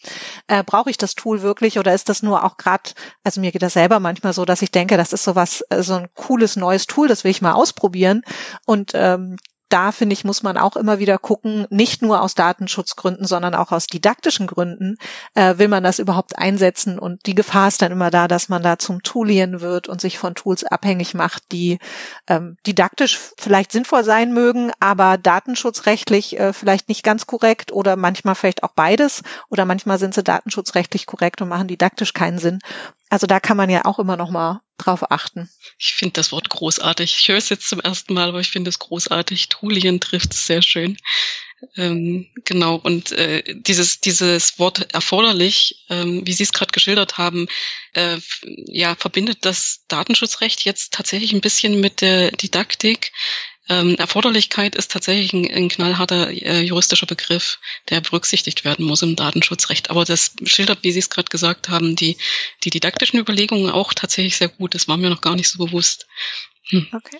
Äh, 0.46 0.64
brauche 0.64 0.90
ich 0.90 0.98
das 0.98 1.14
Tool 1.14 1.42
wirklich 1.42 1.78
oder 1.78 1.94
ist 1.94 2.08
das 2.08 2.22
nur 2.22 2.44
auch 2.44 2.56
gerade, 2.56 2.90
also 3.24 3.40
mir 3.40 3.52
geht 3.52 3.62
das 3.62 3.74
selber 3.74 4.00
manchmal 4.00 4.32
so, 4.32 4.44
dass 4.44 4.62
ich 4.62 4.70
denke, 4.70 4.96
das 4.96 5.12
ist 5.12 5.24
so 5.24 5.34
was, 5.34 5.62
äh, 5.70 5.82
so 5.82 5.94
ein 5.94 6.08
cooles 6.14 6.56
neues 6.56 6.86
Tool, 6.86 7.08
das 7.08 7.24
will 7.24 7.30
ich 7.30 7.42
mal 7.42 7.52
ausprobieren. 7.52 8.22
Und 8.66 8.92
ähm, 8.94 9.36
da 9.68 9.92
finde 9.92 10.14
ich, 10.14 10.24
muss 10.24 10.42
man 10.42 10.56
auch 10.56 10.76
immer 10.76 10.98
wieder 10.98 11.18
gucken, 11.18 11.66
nicht 11.70 12.02
nur 12.02 12.22
aus 12.22 12.34
Datenschutzgründen, 12.34 13.26
sondern 13.26 13.54
auch 13.54 13.72
aus 13.72 13.86
didaktischen 13.86 14.46
Gründen, 14.46 14.96
äh, 15.34 15.58
will 15.58 15.68
man 15.68 15.84
das 15.84 15.98
überhaupt 15.98 16.38
einsetzen. 16.38 16.98
Und 16.98 17.26
die 17.26 17.34
Gefahr 17.34 17.68
ist 17.68 17.82
dann 17.82 17.92
immer 17.92 18.10
da, 18.10 18.28
dass 18.28 18.48
man 18.48 18.62
da 18.62 18.78
zum 18.78 19.02
Toolien 19.02 19.60
wird 19.60 19.88
und 19.88 20.00
sich 20.00 20.18
von 20.18 20.34
Tools 20.34 20.64
abhängig 20.64 21.14
macht, 21.14 21.52
die 21.52 21.78
ähm, 22.26 22.56
didaktisch 22.66 23.18
vielleicht 23.38 23.72
sinnvoll 23.72 24.04
sein 24.04 24.32
mögen, 24.32 24.70
aber 24.80 25.18
datenschutzrechtlich 25.18 26.38
äh, 26.38 26.52
vielleicht 26.52 26.88
nicht 26.88 27.02
ganz 27.02 27.26
korrekt 27.26 27.72
oder 27.72 27.96
manchmal 27.96 28.34
vielleicht 28.34 28.62
auch 28.62 28.72
beides 28.74 29.22
oder 29.48 29.64
manchmal 29.64 29.98
sind 29.98 30.14
sie 30.14 30.22
datenschutzrechtlich 30.22 31.06
korrekt 31.06 31.42
und 31.42 31.48
machen 31.48 31.68
didaktisch 31.68 32.12
keinen 32.12 32.38
Sinn. 32.38 32.58
Also 33.10 33.26
da 33.26 33.40
kann 33.40 33.56
man 33.56 33.70
ja 33.70 33.84
auch 33.84 33.98
immer 33.98 34.16
noch 34.16 34.30
mal 34.30 34.60
drauf 34.78 35.10
achten. 35.10 35.50
Ich 35.78 35.94
finde 35.94 36.14
das 36.14 36.32
Wort 36.32 36.48
großartig. 36.48 37.16
Ich 37.18 37.28
höre 37.28 37.36
es 37.36 37.48
jetzt 37.48 37.68
zum 37.68 37.80
ersten 37.80 38.14
Mal, 38.14 38.28
aber 38.28 38.40
ich 38.40 38.50
finde 38.50 38.70
es 38.70 38.78
großartig. 38.78 39.48
Tulien 39.48 40.00
trifft 40.00 40.32
es 40.32 40.46
sehr 40.46 40.62
schön. 40.62 40.96
Ähm, 41.76 42.28
genau, 42.44 42.76
und 42.76 43.10
äh, 43.12 43.42
dieses, 43.54 44.00
dieses 44.00 44.58
Wort 44.60 44.94
erforderlich, 44.94 45.84
ähm, 45.88 46.24
wie 46.24 46.32
Sie 46.32 46.44
es 46.44 46.52
gerade 46.52 46.70
geschildert 46.70 47.18
haben, 47.18 47.48
äh, 47.94 48.18
ja, 48.66 48.94
verbindet 48.94 49.44
das 49.44 49.84
Datenschutzrecht 49.88 50.64
jetzt 50.64 50.92
tatsächlich 50.92 51.32
ein 51.32 51.40
bisschen 51.40 51.80
mit 51.80 52.00
der 52.00 52.30
Didaktik. 52.30 53.12
Ähm, 53.68 53.96
Erforderlichkeit 53.96 54.74
ist 54.74 54.90
tatsächlich 54.90 55.32
ein, 55.32 55.50
ein 55.52 55.68
knallharter 55.68 56.30
äh, 56.30 56.60
juristischer 56.60 57.06
Begriff, 57.06 57.58
der 57.90 58.00
berücksichtigt 58.00 58.64
werden 58.64 58.86
muss 58.86 59.02
im 59.02 59.16
Datenschutzrecht. 59.16 59.90
Aber 59.90 60.04
das 60.04 60.32
schildert, 60.44 60.82
wie 60.82 60.92
Sie 60.92 61.00
es 61.00 61.10
gerade 61.10 61.28
gesagt 61.28 61.68
haben, 61.68 61.94
die, 61.94 62.16
die 62.64 62.70
didaktischen 62.70 63.18
Überlegungen 63.18 63.70
auch 63.70 63.92
tatsächlich 63.92 64.36
sehr 64.36 64.48
gut. 64.48 64.74
Das 64.74 64.88
war 64.88 64.96
mir 64.96 65.10
noch 65.10 65.20
gar 65.20 65.36
nicht 65.36 65.48
so 65.48 65.64
bewusst. 65.64 66.06
Hm. 66.70 66.86
Okay. 66.92 67.18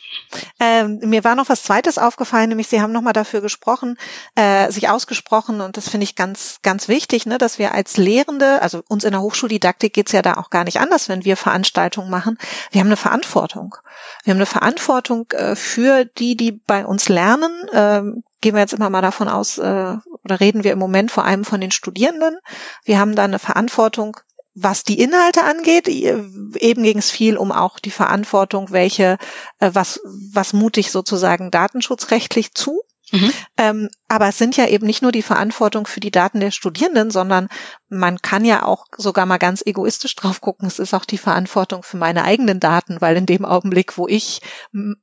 Ähm, 0.61 1.01
mir 1.05 1.25
war 1.25 1.35
noch 1.35 1.49
was 1.49 1.63
Zweites 1.63 1.97
aufgefallen, 1.97 2.51
nämlich 2.51 2.69
Sie 2.69 2.83
haben 2.83 2.93
nochmal 2.93 3.15
dafür 3.15 3.41
gesprochen, 3.41 3.97
äh, 4.35 4.71
sich 4.71 4.91
ausgesprochen 4.91 5.63
und 5.63 5.77
das 5.77 5.89
finde 5.89 6.05
ich 6.05 6.17
ganz, 6.17 6.59
ganz 6.63 6.89
wichtig, 6.89 7.25
ne, 7.25 7.39
dass 7.39 7.59
wir 7.59 7.73
als 7.73 7.97
Lehrende, 7.97 8.61
also 8.61 8.83
uns 8.89 9.05
in 9.05 9.13
der 9.13 9.23
Hochschuldidaktik 9.23 9.95
geht's 9.95 10.13
ja 10.13 10.21
da 10.21 10.35
auch 10.35 10.51
gar 10.51 10.65
nicht 10.65 10.81
anders, 10.81 11.09
wenn 11.09 11.25
wir 11.25 11.37
Veranstaltungen 11.37 12.11
machen. 12.11 12.37
Wir 12.71 12.81
haben 12.81 12.89
eine 12.89 12.97
Verantwortung. 12.97 13.77
Wir 14.25 14.33
haben 14.33 14.39
eine 14.39 14.47
Verantwortung 14.47 15.31
äh, 15.31 15.57
für 15.57 16.05
die, 16.05 16.37
die 16.37 16.53
bei 16.53 16.85
uns 16.85 17.09
lernen. 17.09 17.53
Ähm, 17.73 18.25
gehen 18.41 18.55
wir 18.55 18.61
jetzt 18.61 18.75
immer 18.75 18.91
mal 18.91 19.03
davon 19.03 19.29
aus, 19.29 19.59
äh, 19.59 19.97
oder 20.25 20.41
reden 20.41 20.63
wir 20.63 20.73
im 20.73 20.79
Moment 20.79 21.11
vor 21.11 21.25
allem 21.25 21.45
von 21.45 21.61
den 21.61 21.71
Studierenden. 21.71 22.39
Wir 22.85 22.99
haben 22.99 23.15
da 23.15 23.25
eine 23.25 23.39
Verantwortung 23.39 24.19
was 24.61 24.85
die 24.85 25.01
Inhalte 25.01 25.45
angeht, 25.45 25.89
eben 25.89 26.83
ging 26.83 26.99
es 26.99 27.11
viel 27.11 27.37
um 27.37 27.53
auch 27.53 27.79
die 27.79 27.91
Verantwortung, 27.91 28.71
welche, 28.71 29.19
äh, 29.61 29.71
was, 29.73 30.01
was 30.05 30.53
mutig 30.53 30.91
sozusagen 30.91 31.51
datenschutzrechtlich 31.51 32.55
zu. 32.55 32.83
Mhm. 33.13 33.33
Ähm, 33.57 33.89
aber 34.09 34.29
es 34.29 34.39
sind 34.39 34.57
ja 34.57 34.67
eben 34.67 34.87
nicht 34.87 35.03
nur 35.03 35.13
die 35.13 35.23
Verantwortung 35.23 35.87
für 35.87 36.01
die 36.01 36.11
Daten 36.11 36.41
der 36.41 36.51
Studierenden, 36.51 37.11
sondern 37.11 37.49
man 37.89 38.19
kann 38.21 38.45
ja 38.45 38.65
auch 38.65 38.87
sogar 38.97 39.27
mal 39.27 39.39
ganz 39.39 39.63
egoistisch 39.65 40.15
drauf 40.15 40.41
gucken. 40.41 40.67
Es 40.67 40.79
ist 40.79 40.95
auch 40.95 41.05
die 41.05 41.19
Verantwortung 41.19 41.83
für 41.83 41.97
meine 41.97 42.25
eigenen 42.25 42.61
Daten, 42.61 43.01
weil 43.01 43.17
in 43.17 43.27
dem 43.27 43.45
Augenblick, 43.45 43.97
wo 43.97 44.07
ich 44.09 44.41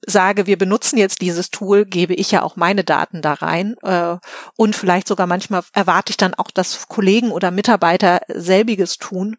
sage, 0.06 0.48
wir 0.48 0.58
benutzen 0.58 0.98
jetzt 0.98 1.22
dieses 1.22 1.50
Tool, 1.50 1.86
gebe 1.86 2.14
ich 2.14 2.32
ja 2.32 2.44
auch 2.44 2.56
meine 2.56 2.84
Daten 2.84 3.22
da 3.22 3.34
rein. 3.34 3.76
Äh, 3.82 4.18
und 4.56 4.76
vielleicht 4.76 5.08
sogar 5.08 5.28
manchmal 5.28 5.64
erwarte 5.74 6.12
ich 6.12 6.18
dann 6.18 6.34
auch, 6.34 6.52
dass 6.52 6.88
Kollegen 6.88 7.32
oder 7.32 7.52
Mitarbeiter 7.52 8.22
selbiges 8.28 8.98
tun. 8.98 9.38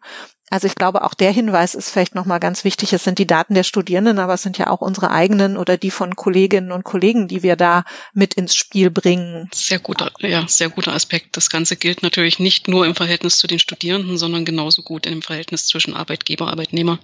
Also 0.49 0.67
ich 0.67 0.75
glaube, 0.75 1.03
auch 1.03 1.13
der 1.13 1.31
Hinweis 1.31 1.75
ist 1.75 1.89
vielleicht 1.89 2.15
nochmal 2.15 2.39
ganz 2.39 2.63
wichtig. 2.63 2.93
Es 2.93 3.03
sind 3.03 3.19
die 3.19 3.27
Daten 3.27 3.53
der 3.53 3.63
Studierenden, 3.63 4.17
aber 4.17 4.35
es 4.35 4.43
sind 4.43 4.57
ja 4.57 4.69
auch 4.69 4.79
unsere 4.79 5.11
eigenen 5.11 5.57
oder 5.57 5.77
die 5.77 5.91
von 5.91 6.15
Kolleginnen 6.15 6.71
und 6.71 6.85
Kollegen, 6.85 7.27
die 7.27 7.43
wir 7.43 7.57
da 7.57 7.83
mit 8.13 8.35
ins 8.35 8.55
Spiel 8.55 8.89
bringen. 8.89 9.49
Sehr 9.53 9.79
guter, 9.79 10.11
ja, 10.19 10.47
sehr 10.47 10.69
guter 10.69 10.93
Aspekt. 10.93 11.35
Das 11.35 11.49
Ganze 11.49 11.75
gilt 11.75 12.01
natürlich 12.01 12.39
nicht 12.39 12.69
nur 12.69 12.85
im 12.85 12.95
Verhältnis 12.95 13.37
zu 13.37 13.47
den 13.47 13.59
Studierenden, 13.59 14.17
sondern 14.17 14.45
genauso 14.45 14.83
gut 14.83 15.05
im 15.05 15.21
Verhältnis 15.21 15.65
zwischen 15.65 15.93
Arbeitgeber, 15.93 16.47
Arbeitnehmer, 16.47 16.99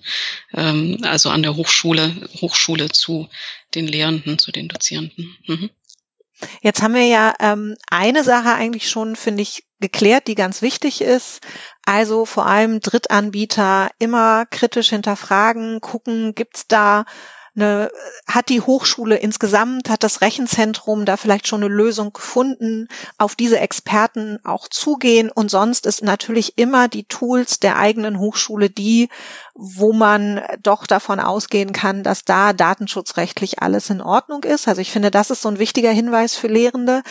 ähm, 0.53 0.99
also 1.03 1.29
an 1.29 1.43
der 1.43 1.57
Hochschule, 1.57 2.15
Hochschule 2.39 2.89
zu 2.89 3.27
den 3.75 3.87
Lehrenden, 3.87 4.39
zu 4.39 4.53
den 4.53 4.69
Dozierenden. 4.69 5.35
Mhm. 5.47 5.69
Jetzt 6.61 6.81
haben 6.81 6.93
wir 6.93 7.05
ja 7.05 7.33
ähm, 7.39 7.75
eine 7.89 8.23
Sache 8.23 8.53
eigentlich 8.53 8.89
schon, 8.89 9.15
finde 9.15 9.43
ich, 9.43 9.63
geklärt, 9.83 10.27
die 10.27 10.35
ganz 10.35 10.61
wichtig 10.61 11.01
ist. 11.01 11.41
Also 11.85 12.25
vor 12.25 12.45
allem 12.45 12.79
Drittanbieter 12.79 13.89
immer 13.99 14.45
kritisch 14.45 14.89
hinterfragen, 14.89 15.81
gucken, 15.81 16.33
gibt's 16.33 16.67
da 16.67 17.03
eine, 17.55 17.91
hat 18.27 18.49
die 18.49 18.61
Hochschule 18.61 19.17
insgesamt, 19.17 19.89
hat 19.89 20.03
das 20.03 20.21
Rechenzentrum 20.21 21.05
da 21.05 21.17
vielleicht 21.17 21.47
schon 21.47 21.63
eine 21.63 21.73
Lösung 21.73 22.13
gefunden, 22.13 22.87
auf 23.17 23.35
diese 23.35 23.59
Experten 23.59 24.39
auch 24.43 24.67
zugehen 24.67 25.29
und 25.29 25.51
sonst 25.51 25.85
ist 25.85 26.03
natürlich 26.03 26.57
immer 26.57 26.87
die 26.87 27.03
Tools 27.03 27.59
der 27.59 27.77
eigenen 27.77 28.17
Hochschule 28.17 28.69
die, 28.69 29.09
wo 29.53 29.93
man 29.93 30.41
doch 30.63 30.87
davon 30.87 31.19
ausgehen 31.19 31.73
kann, 31.73 32.01
dass 32.01 32.25
da 32.25 32.53
datenschutzrechtlich 32.53 33.61
alles 33.61 33.89
in 33.89 34.01
Ordnung 34.01 34.43
ist. 34.43 34.67
Also 34.67 34.81
ich 34.81 34.91
finde, 34.91 35.11
das 35.11 35.29
ist 35.29 35.43
so 35.43 35.49
ein 35.49 35.59
wichtiger 35.59 35.91
Hinweis 35.91 36.35
für 36.35 36.47
Lehrende. 36.47 37.03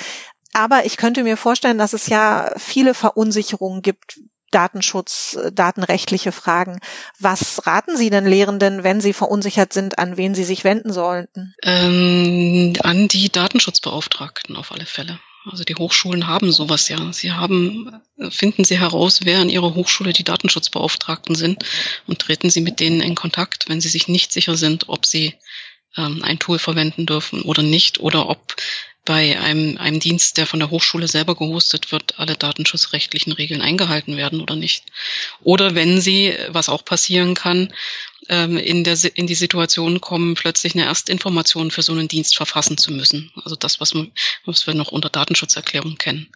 Aber 0.52 0.84
ich 0.84 0.96
könnte 0.96 1.22
mir 1.22 1.36
vorstellen, 1.36 1.78
dass 1.78 1.92
es 1.92 2.08
ja 2.08 2.52
viele 2.56 2.94
Verunsicherungen 2.94 3.82
gibt, 3.82 4.20
Datenschutz, 4.52 5.36
äh, 5.42 5.50
datenrechtliche 5.50 6.30
Fragen. 6.30 6.78
Was 7.18 7.66
raten 7.66 7.96
Sie 7.96 8.10
denn 8.10 8.26
Lehrenden, 8.26 8.84
wenn 8.84 9.00
sie 9.00 9.14
verunsichert 9.14 9.72
sind, 9.72 9.98
an 9.98 10.16
wen 10.16 10.34
sie 10.34 10.44
sich 10.44 10.62
wenden 10.62 10.92
sollten? 10.92 11.54
Ähm, 11.62 12.74
an 12.82 13.08
die 13.08 13.32
Datenschutzbeauftragten 13.32 14.56
auf 14.56 14.70
alle 14.70 14.86
Fälle. 14.86 15.18
Also 15.50 15.64
die 15.64 15.74
Hochschulen 15.74 16.28
haben 16.28 16.52
sowas 16.52 16.88
ja. 16.88 17.12
Sie 17.12 17.32
haben, 17.32 18.00
äh, 18.18 18.30
finden 18.30 18.64
Sie 18.64 18.78
heraus, 18.78 19.20
wer 19.24 19.42
in 19.42 19.48
Ihrer 19.48 19.74
Hochschule 19.74 20.12
die 20.12 20.22
Datenschutzbeauftragten 20.24 21.34
sind 21.34 21.64
und 22.06 22.20
treten 22.20 22.50
Sie 22.50 22.60
mit 22.60 22.78
denen 22.78 23.00
in 23.00 23.16
Kontakt, 23.16 23.68
wenn 23.68 23.80
Sie 23.80 23.88
sich 23.88 24.06
nicht 24.06 24.32
sicher 24.32 24.56
sind, 24.56 24.88
ob 24.88 25.04
Sie 25.04 25.34
ähm, 25.96 26.22
ein 26.22 26.38
Tool 26.38 26.58
verwenden 26.58 27.06
dürfen 27.06 27.42
oder 27.42 27.62
nicht 27.62 27.98
oder 28.00 28.28
ob 28.28 28.54
bei 29.04 29.38
einem, 29.40 29.78
einem 29.78 29.98
Dienst, 29.98 30.36
der 30.36 30.46
von 30.46 30.60
der 30.60 30.70
Hochschule 30.70 31.08
selber 31.08 31.34
gehostet 31.34 31.90
wird, 31.90 32.18
alle 32.18 32.36
datenschutzrechtlichen 32.36 33.32
Regeln 33.32 33.60
eingehalten 33.60 34.16
werden 34.16 34.40
oder 34.40 34.54
nicht. 34.54 34.84
Oder 35.42 35.74
wenn 35.74 36.00
sie, 36.00 36.34
was 36.48 36.68
auch 36.68 36.84
passieren 36.84 37.34
kann, 37.34 37.72
ähm, 38.28 38.56
in, 38.56 38.84
der, 38.84 38.96
in 39.14 39.26
die 39.26 39.34
Situation 39.34 40.00
kommen, 40.00 40.34
plötzlich 40.34 40.74
eine 40.74 40.84
Erstinformation 40.84 41.72
für 41.72 41.82
so 41.82 41.92
einen 41.92 42.06
Dienst 42.06 42.36
verfassen 42.36 42.78
zu 42.78 42.92
müssen. 42.92 43.32
Also 43.42 43.56
das, 43.56 43.80
was, 43.80 43.92
was 44.44 44.66
wir 44.68 44.74
noch 44.74 44.92
unter 44.92 45.10
Datenschutzerklärung 45.10 45.96
kennen 45.96 46.28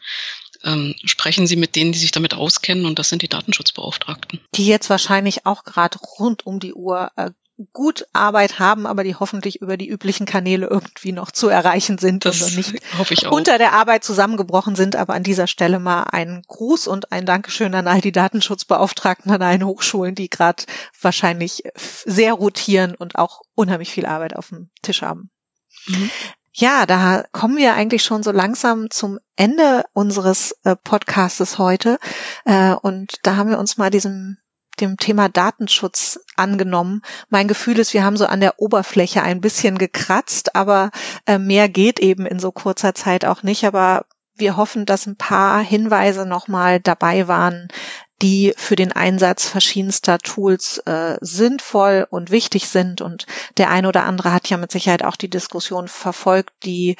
ähm, 0.64 0.94
sprechen 1.04 1.46
Sie 1.46 1.56
mit 1.56 1.76
denen, 1.76 1.92
die 1.92 1.98
sich 1.98 2.10
damit 2.10 2.34
auskennen 2.34 2.86
und 2.86 2.98
das 2.98 3.08
sind 3.08 3.22
die 3.22 3.28
Datenschutzbeauftragten. 3.28 4.40
Die 4.54 4.66
jetzt 4.66 4.90
wahrscheinlich 4.90 5.46
auch 5.46 5.64
gerade 5.64 5.98
rund 6.18 6.44
um 6.44 6.60
die 6.60 6.74
Uhr 6.74 7.12
äh, 7.16 7.30
gut 7.72 8.06
Arbeit 8.12 8.58
haben, 8.58 8.86
aber 8.86 9.02
die 9.02 9.14
hoffentlich 9.14 9.62
über 9.62 9.76
die 9.76 9.88
üblichen 9.88 10.26
Kanäle 10.26 10.66
irgendwie 10.66 11.12
noch 11.12 11.30
zu 11.30 11.48
erreichen 11.48 11.96
sind 11.96 12.24
das 12.26 12.42
und 12.42 12.56
nicht 12.56 12.82
hoffe 12.98 13.14
ich 13.14 13.26
auch. 13.26 13.32
unter 13.32 13.56
der 13.56 13.72
Arbeit 13.72 14.04
zusammengebrochen 14.04 14.76
sind. 14.76 14.94
Aber 14.96 15.14
an 15.14 15.22
dieser 15.22 15.46
Stelle 15.46 15.78
mal 15.78 16.04
ein 16.04 16.42
Gruß 16.46 16.86
und 16.86 17.12
ein 17.12 17.24
Dankeschön 17.24 17.74
an 17.74 17.88
all 17.88 18.00
die 18.00 18.12
Datenschutzbeauftragten 18.12 19.32
an 19.32 19.42
allen 19.42 19.64
Hochschulen, 19.64 20.14
die 20.14 20.28
gerade 20.28 20.64
wahrscheinlich 21.00 21.62
sehr 21.74 22.34
rotieren 22.34 22.94
und 22.94 23.16
auch 23.16 23.40
unheimlich 23.54 23.90
viel 23.90 24.06
Arbeit 24.06 24.36
auf 24.36 24.50
dem 24.50 24.70
Tisch 24.82 25.02
haben. 25.02 25.30
Mhm. 25.86 26.10
Ja, 26.52 26.86
da 26.86 27.24
kommen 27.32 27.58
wir 27.58 27.74
eigentlich 27.74 28.02
schon 28.02 28.22
so 28.22 28.32
langsam 28.32 28.90
zum 28.90 29.18
Ende 29.36 29.84
unseres 29.92 30.52
äh, 30.64 30.74
Podcastes 30.74 31.58
heute. 31.58 31.98
Äh, 32.46 32.72
und 32.72 33.14
da 33.24 33.36
haben 33.36 33.50
wir 33.50 33.58
uns 33.58 33.76
mal 33.76 33.90
diesem 33.90 34.38
dem 34.80 34.96
Thema 34.96 35.28
Datenschutz 35.28 36.20
angenommen. 36.36 37.02
Mein 37.28 37.48
Gefühl 37.48 37.78
ist, 37.78 37.94
wir 37.94 38.04
haben 38.04 38.16
so 38.16 38.26
an 38.26 38.40
der 38.40 38.60
Oberfläche 38.60 39.22
ein 39.22 39.40
bisschen 39.40 39.78
gekratzt, 39.78 40.54
aber 40.54 40.90
äh, 41.26 41.38
mehr 41.38 41.68
geht 41.68 41.98
eben 41.98 42.26
in 42.26 42.38
so 42.38 42.52
kurzer 42.52 42.94
Zeit 42.94 43.24
auch 43.24 43.42
nicht. 43.42 43.64
Aber 43.64 44.06
wir 44.34 44.56
hoffen, 44.56 44.86
dass 44.86 45.06
ein 45.06 45.16
paar 45.16 45.60
Hinweise 45.62 46.26
nochmal 46.26 46.80
dabei 46.80 47.26
waren, 47.28 47.68
die 48.22 48.54
für 48.56 48.76
den 48.76 48.92
Einsatz 48.92 49.46
verschiedenster 49.46 50.18
Tools 50.18 50.78
äh, 50.86 51.18
sinnvoll 51.20 52.06
und 52.08 52.30
wichtig 52.30 52.68
sind. 52.68 53.00
Und 53.00 53.26
der 53.58 53.70
eine 53.70 53.88
oder 53.88 54.04
andere 54.04 54.32
hat 54.32 54.48
ja 54.48 54.56
mit 54.56 54.72
Sicherheit 54.72 55.04
auch 55.04 55.16
die 55.16 55.28
Diskussion 55.28 55.88
verfolgt, 55.88 56.52
die 56.64 56.96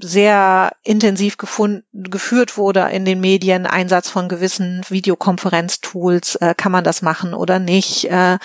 sehr 0.00 0.72
intensiv 0.82 1.38
gefunden, 1.38 1.84
geführt 1.92 2.58
wurde 2.58 2.88
in 2.90 3.04
den 3.04 3.20
Medien, 3.20 3.66
Einsatz 3.66 4.10
von 4.10 4.28
gewissen 4.28 4.82
Videokonferenztools, 4.88 6.36
äh, 6.36 6.54
kann 6.54 6.72
man 6.72 6.84
das 6.84 7.00
machen 7.02 7.34
oder 7.34 7.58
nicht? 7.58 8.10
Äh, 8.10 8.38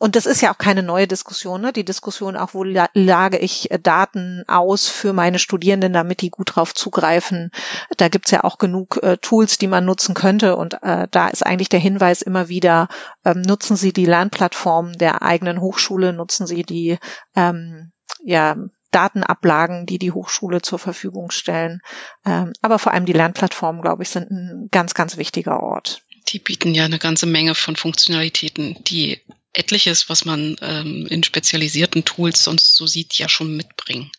und 0.00 0.14
das 0.14 0.26
ist 0.26 0.40
ja 0.40 0.52
auch 0.52 0.58
keine 0.58 0.84
neue 0.84 1.08
Diskussion, 1.08 1.60
ne? 1.60 1.72
Die 1.72 1.84
Diskussion 1.84 2.36
auch, 2.36 2.54
wo 2.54 2.62
lage 2.62 3.38
ich 3.38 3.70
äh, 3.72 3.80
Daten 3.80 4.44
aus 4.46 4.86
für 4.86 5.12
meine 5.12 5.40
Studierenden, 5.40 5.92
damit 5.92 6.20
die 6.20 6.30
gut 6.30 6.54
drauf 6.54 6.72
zugreifen. 6.72 7.50
Da 7.96 8.08
gibt's 8.08 8.30
ja 8.30 8.44
auch 8.44 8.58
genug 8.58 9.02
äh, 9.02 9.16
Tools, 9.16 9.58
die 9.58 9.66
man 9.66 9.84
nutzen 9.84 10.14
könnte. 10.14 10.54
Und 10.54 10.80
äh, 10.84 11.08
da 11.10 11.28
ist 11.28 11.44
eigentlich 11.44 11.68
der 11.68 11.80
Hinweis 11.80 12.22
immer 12.22 12.48
wieder, 12.48 12.86
ähm, 13.24 13.42
nutzen 13.42 13.76
Sie 13.76 13.92
die 13.92 14.06
Lernplattform 14.06 14.92
der 14.92 15.22
eigenen 15.22 15.60
Hochschule, 15.60 16.12
nutzen 16.12 16.46
Sie 16.46 16.62
die 16.62 16.98
ähm, 17.34 17.90
ja, 18.22 18.56
Datenablagen, 18.90 19.86
die 19.86 19.98
die 19.98 20.12
Hochschule 20.12 20.62
zur 20.62 20.78
Verfügung 20.78 21.30
stellen. 21.30 21.80
Ähm, 22.24 22.52
aber 22.62 22.78
vor 22.78 22.92
allem 22.92 23.06
die 23.06 23.12
Lernplattformen, 23.12 23.82
glaube 23.82 24.02
ich, 24.02 24.08
sind 24.08 24.30
ein 24.30 24.68
ganz, 24.70 24.94
ganz 24.94 25.16
wichtiger 25.16 25.60
Ort. 25.62 26.02
Die 26.28 26.38
bieten 26.38 26.74
ja 26.74 26.84
eine 26.84 26.98
ganze 26.98 27.26
Menge 27.26 27.54
von 27.54 27.76
Funktionalitäten, 27.76 28.82
die 28.84 29.20
etliches, 29.52 30.08
was 30.08 30.24
man 30.24 30.56
ähm, 30.60 31.06
in 31.08 31.22
spezialisierten 31.22 32.04
Tools 32.04 32.44
sonst 32.44 32.76
so 32.76 32.86
sieht, 32.86 33.14
ja 33.14 33.28
schon 33.28 33.56
mitbringen. 33.56 34.10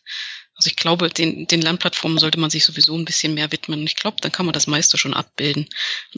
Also 0.60 0.68
ich 0.68 0.76
glaube, 0.76 1.08
den, 1.08 1.46
den 1.46 1.62
Lernplattformen 1.62 2.18
sollte 2.18 2.38
man 2.38 2.50
sich 2.50 2.66
sowieso 2.66 2.94
ein 2.94 3.06
bisschen 3.06 3.32
mehr 3.32 3.50
widmen. 3.50 3.82
Ich 3.84 3.96
glaube, 3.96 4.18
dann 4.20 4.30
kann 4.30 4.44
man 4.44 4.52
das 4.52 4.66
meiste 4.66 4.98
schon 4.98 5.14
abbilden, 5.14 5.66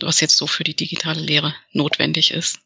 was 0.01 0.21
jetzt 0.21 0.37
so 0.37 0.49
für 0.49 0.65
die 0.65 0.75
digitale 0.75 1.21
Lehre 1.21 1.55
notwendig 1.73 2.33
ist. 2.33 2.59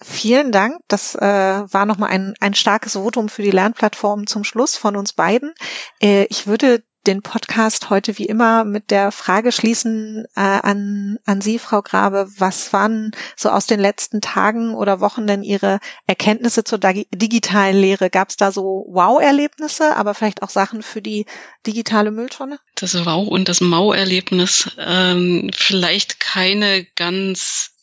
Vielen 0.00 0.52
Dank. 0.52 0.78
Das 0.88 1.14
äh, 1.14 1.20
war 1.20 1.86
nochmal 1.86 2.10
ein, 2.10 2.34
ein 2.40 2.54
starkes 2.54 2.94
Votum 2.94 3.28
für 3.28 3.42
die 3.42 3.50
Lernplattformen 3.50 4.26
zum 4.26 4.44
Schluss 4.44 4.76
von 4.76 4.96
uns 4.96 5.12
beiden. 5.12 5.54
Äh, 6.00 6.24
ich 6.24 6.46
würde 6.46 6.82
den 7.06 7.22
Podcast 7.22 7.90
heute 7.90 8.16
wie 8.18 8.24
immer 8.24 8.64
mit 8.64 8.90
der 8.90 9.12
Frage 9.12 9.52
schließen 9.52 10.24
äh, 10.36 10.40
an, 10.40 11.18
an 11.26 11.40
Sie, 11.40 11.58
Frau 11.58 11.82
Grabe. 11.82 12.26
Was 12.38 12.72
waren 12.72 13.12
so 13.36 13.50
aus 13.50 13.66
den 13.66 13.80
letzten 13.80 14.20
Tagen 14.20 14.74
oder 14.74 15.00
Wochen 15.00 15.26
denn 15.26 15.42
Ihre 15.42 15.80
Erkenntnisse 16.06 16.64
zur 16.64 16.78
digitalen 16.78 17.76
Lehre? 17.76 18.10
Gab 18.10 18.30
es 18.30 18.36
da 18.36 18.52
so 18.52 18.86
Wow-Erlebnisse, 18.88 19.96
aber 19.96 20.14
vielleicht 20.14 20.42
auch 20.42 20.50
Sachen 20.50 20.82
für 20.82 21.02
die 21.02 21.26
digitale 21.66 22.10
Mülltonne? 22.10 22.58
Das 22.74 22.94
Wow 23.04 23.28
und 23.28 23.48
das 23.48 23.60
Mau-Erlebnis. 23.60 24.70
Ähm, 24.78 25.50
vielleicht 25.54 26.20
keine 26.20 26.84
ganz 26.96 27.73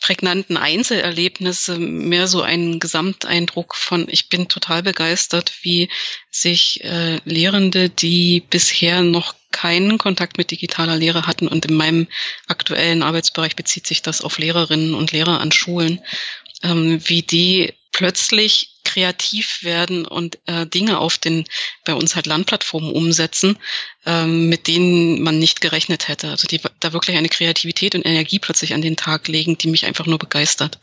prägnanten 0.00 0.56
Einzelerlebnisse, 0.56 1.78
mehr 1.78 2.26
so 2.28 2.42
einen 2.42 2.80
Gesamteindruck 2.80 3.74
von, 3.74 4.06
ich 4.08 4.28
bin 4.28 4.48
total 4.48 4.82
begeistert, 4.82 5.52
wie 5.62 5.88
sich 6.30 6.84
äh, 6.84 7.20
Lehrende, 7.24 7.88
die 7.88 8.42
bisher 8.48 9.02
noch 9.02 9.34
keinen 9.50 9.98
Kontakt 9.98 10.36
mit 10.36 10.50
digitaler 10.50 10.96
Lehre 10.96 11.26
hatten 11.26 11.48
und 11.48 11.66
in 11.66 11.74
meinem 11.74 12.08
aktuellen 12.48 13.02
Arbeitsbereich 13.02 13.56
bezieht 13.56 13.86
sich 13.86 14.02
das 14.02 14.20
auf 14.20 14.38
Lehrerinnen 14.38 14.94
und 14.94 15.12
Lehrer 15.12 15.40
an 15.40 15.52
Schulen, 15.52 16.00
ähm, 16.62 17.00
wie 17.04 17.22
die 17.22 17.72
plötzlich 17.94 18.80
kreativ 18.84 19.62
werden 19.62 20.04
und 20.04 20.38
äh, 20.46 20.66
Dinge 20.66 20.98
auf 20.98 21.16
den 21.16 21.44
bei 21.84 21.94
uns 21.94 22.16
halt 22.16 22.26
Landplattformen 22.26 22.92
umsetzen, 22.92 23.56
ähm, 24.04 24.48
mit 24.48 24.66
denen 24.66 25.22
man 25.22 25.38
nicht 25.38 25.60
gerechnet 25.60 26.08
hätte. 26.08 26.28
Also 26.28 26.46
die 26.48 26.60
da 26.80 26.92
wirklich 26.92 27.16
eine 27.16 27.28
Kreativität 27.28 27.94
und 27.94 28.04
Energie 28.04 28.40
plötzlich 28.40 28.74
an 28.74 28.82
den 28.82 28.96
Tag 28.96 29.28
legen, 29.28 29.56
die 29.56 29.68
mich 29.68 29.86
einfach 29.86 30.06
nur 30.06 30.18
begeistert. 30.18 30.80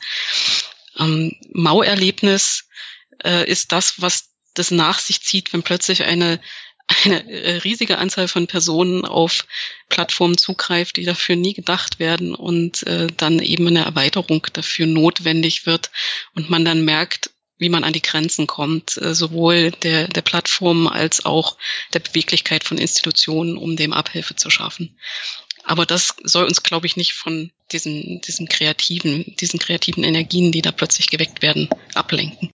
Ähm, 0.98 1.36
Mau-Erlebnis 1.52 2.70
äh, 3.24 3.48
ist 3.48 3.74
das, 3.74 4.02
was 4.02 4.30
das 4.54 4.72
nach 4.72 5.00
sich 5.00 5.22
zieht, 5.22 5.52
wenn 5.52 5.64
plötzlich 5.64 6.04
eine 6.04 6.40
eine 6.88 7.30
äh, 7.30 7.58
riesige 7.58 7.98
Anzahl 7.98 8.28
von 8.28 8.48
Personen 8.48 9.06
auf 9.06 9.46
Plattformen 9.90 10.38
zugreift, 10.38 10.98
die 10.98 11.06
dafür 11.06 11.36
nie 11.36 11.54
gedacht 11.54 12.00
werden 12.00 12.36
und 12.36 12.86
äh, 12.88 13.08
dann 13.18 13.40
eben 13.40 13.68
eine 13.68 13.86
Erweiterung 13.86 14.46
dafür 14.54 14.88
notwendig 14.88 15.66
wird 15.66 15.92
und 16.36 16.50
man 16.50 16.66
dann 16.66 16.86
merkt, 16.86 17.32
wie 17.58 17.70
man 17.70 17.84
an 17.84 17.94
die 17.94 18.02
Grenzen 18.02 18.48
kommt, 18.48 18.98
äh, 18.98 19.14
sowohl 19.14 19.72
der, 19.72 20.08
der 20.08 20.22
Plattform 20.22 20.88
als 20.88 21.26
auch 21.26 21.58
der 21.94 22.00
Beweglichkeit 22.00 22.64
von 22.64 22.78
Institutionen, 22.78 23.56
um 23.56 23.76
dem 23.76 23.94
Abhilfe 23.94 24.36
zu 24.36 24.50
schaffen. 24.50 24.98
Aber 25.64 25.86
das 25.86 26.16
soll 26.24 26.46
uns, 26.46 26.64
glaube 26.64 26.88
ich, 26.88 26.98
nicht 26.98 27.14
von 27.14 27.52
diesen, 27.72 28.20
diesen 28.22 28.48
kreativen, 28.48 29.36
diesen 29.40 29.60
kreativen 29.60 30.04
Energien, 30.04 30.52
die 30.52 30.64
da 30.64 30.72
plötzlich 30.72 31.10
geweckt 31.10 31.44
werden, 31.44 31.70
ablenken. 31.94 32.52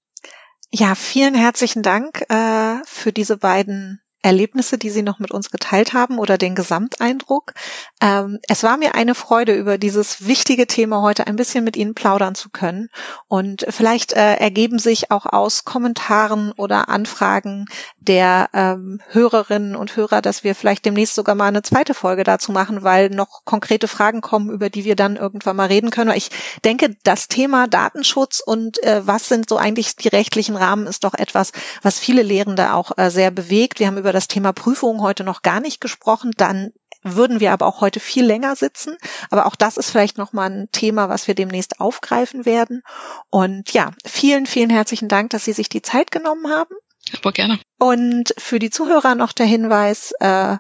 Ja, 0.72 0.96
vielen 0.96 1.34
herzlichen 1.34 1.84
Dank 1.84 2.30
äh, 2.30 2.84
für 2.86 3.14
diese 3.14 3.38
beiden 3.38 4.02
Erlebnisse, 4.22 4.78
die 4.78 4.90
Sie 4.90 5.04
noch 5.04 5.20
mit 5.20 5.32
uns 5.32 5.52
geteilt 5.52 5.94
haben 5.94 6.20
oder 6.20 6.38
den 6.38 6.56
Gesamteindruck. 6.56 7.54
Ähm, 8.02 8.40
es 8.48 8.64
war 8.64 8.78
mir 8.78 8.96
eine 8.96 9.16
Freude, 9.16 9.54
über 9.56 9.78
dieses 9.78 10.28
wichtige 10.28 10.68
Thema 10.68 11.02
heute 11.02 11.28
ein 11.28 11.36
bisschen 11.36 11.64
mit 11.64 11.78
Ihnen 11.78 11.96
plaudern 11.96 12.36
zu 12.36 12.50
können. 12.50 12.90
Und 13.28 13.66
vielleicht 13.70 14.14
äh, 14.14 14.36
ergeben 14.36 14.80
sich 14.80 15.12
auch 15.12 15.26
aus 15.26 15.66
Kommentaren 15.66 16.52
oder 16.54 16.90
Anfragen 16.90 17.66
der 18.00 18.50
ähm, 18.54 19.02
Hörerinnen 19.10 19.76
und 19.76 19.96
Hörer, 19.96 20.22
dass 20.22 20.44
wir 20.44 20.56
vielleicht 20.56 20.86
demnächst 20.86 21.16
sogar 21.16 21.36
mal 21.36 21.48
eine 21.48 21.62
zweite 21.62 21.94
Folge 21.94 22.24
dazu 22.24 22.52
machen, 22.52 22.84
weil 22.84 23.10
noch 23.10 23.46
konkrete 23.46 23.88
Fragen 23.88 24.22
kommen, 24.22 24.50
über 24.50 24.70
die 24.70 24.86
wir 24.86 24.96
dann 24.96 25.16
irgendwann 25.16 25.56
mal 25.56 25.68
reden 25.68 25.90
können. 25.90 26.12
Ich 26.16 26.30
denke, 26.64 26.96
das 27.04 27.28
Thema 27.28 27.68
Datenschutz 27.68 28.42
und 28.46 28.82
äh, 28.84 29.06
was 29.06 29.30
sind 29.30 29.50
so 29.50 29.58
eigentlich 29.58 29.96
die 29.96 30.08
rechtlichen 30.08 30.56
Rahmen 30.56 30.88
ist 30.88 31.04
doch 31.04 31.14
etwas, 31.14 31.52
was 31.82 32.00
viele 32.00 32.24
Lehrende 32.24 32.74
auch 32.74 32.98
äh, 32.98 33.10
sehr 33.10 33.32
bewegt. 33.32 33.80
Wir 33.80 33.88
haben 33.88 33.98
über 33.98 34.07
das 34.14 34.28
Thema 34.28 34.54
Prüfung 34.54 35.02
heute 35.02 35.24
noch 35.24 35.42
gar 35.42 35.60
nicht 35.60 35.82
gesprochen. 35.82 36.32
Dann 36.38 36.72
würden 37.04 37.40
wir 37.40 37.52
aber 37.52 37.66
auch 37.68 37.82
heute 37.82 38.00
viel 38.00 38.26
länger 38.26 38.56
sitzen. 38.56 38.98
Aber 39.30 39.46
auch 39.46 39.56
das 39.56 39.78
ist 39.78 39.90
vielleicht 39.90 40.18
nochmal 40.18 40.50
ein 40.50 40.68
Thema, 40.72 41.10
was 41.10 41.28
wir 41.28 41.36
demnächst 41.36 41.80
aufgreifen 41.80 42.46
werden. 42.46 42.82
Und 43.30 43.74
ja, 43.74 43.92
vielen, 44.06 44.46
vielen 44.46 44.70
herzlichen 44.70 45.08
Dank, 45.08 45.30
dass 45.32 45.46
Sie 45.46 45.54
sich 45.54 45.70
die 45.70 45.82
Zeit 45.82 46.12
genommen 46.12 46.50
haben. 46.50 46.76
Aber 47.18 47.32
gerne. 47.32 47.60
Und 47.80 48.34
für 48.38 48.60
die 48.60 48.70
Zuhörer 48.70 49.16
noch 49.16 49.32
der 49.32 49.46
Hinweis, 49.46 50.12
äh, 50.20 50.58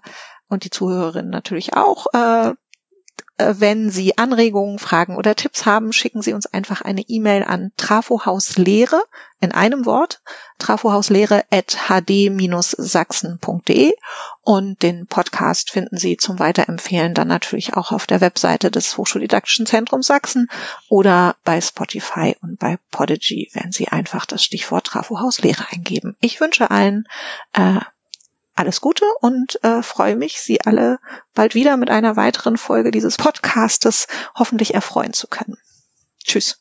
und 0.49 0.63
die 0.63 0.69
Zuhörerinnen 0.69 1.29
natürlich 1.29 1.75
auch, 1.75 2.07
äh, 2.13 2.53
wenn 3.38 3.91
Sie 3.91 4.17
Anregungen, 4.17 4.80
Fragen 4.80 5.15
oder 5.15 5.36
Tipps 5.36 5.65
haben, 5.65 5.93
schicken 5.93 6.23
Sie 6.23 6.34
uns 6.34 6.47
einfach 6.47 6.82
eine 6.82 7.02
E-Mail 7.02 7.43
an 7.43 7.71
trafohauslehre 7.78 9.04
in 9.39 9.52
einem 9.52 9.86
Wort, 9.86 10.21
trafohauslehre 10.58 11.43
at 11.52 11.89
hd-sachsen.de 11.89 13.93
und 14.41 14.82
den 14.82 15.06
Podcast 15.06 15.69
finden 15.69 15.97
Sie 15.97 16.17
zum 16.17 16.39
Weiterempfehlen 16.39 17.13
dann 17.13 17.28
natürlich 17.28 17.76
auch 17.76 17.91
auf 17.91 18.08
der 18.08 18.21
Webseite 18.21 18.71
des 18.71 18.97
Hochschuldidaktischen 18.97 19.67
Zentrums 19.67 20.08
Sachsen 20.08 20.50
oder 20.89 21.36
bei 21.43 21.62
Spotify 21.62 22.36
und 22.41 22.58
bei 22.58 22.80
Podigy, 22.89 23.52
wenn 23.54 23.71
Sie 23.71 23.89
einfach 23.89 24.26
das 24.26 24.43
Stichwort 24.43 24.88
Trafohauslehre 24.88 25.65
eingeben. 25.69 26.17
Ich 26.21 26.41
wünsche 26.41 26.71
allen 26.71 27.08
äh, 27.54 27.82
alles 28.58 28.82
Gute 28.82 29.06
und 29.22 29.63
äh, 29.63 29.82
freue 29.82 30.15
mich, 30.15 30.41
Sie 30.41 30.62
alle 30.62 31.00
bald 31.34 31.56
wieder 31.56 31.78
mit 31.78 31.89
einer 31.89 32.15
weiteren 32.15 32.58
Folge 32.58 32.91
dieses 32.91 33.17
Podcastes 33.17 34.08
hoffentlich 34.36 34.74
erfreuen 34.74 35.13
zu 35.13 35.28
können. 35.28 35.58
Tschüss. 36.24 36.60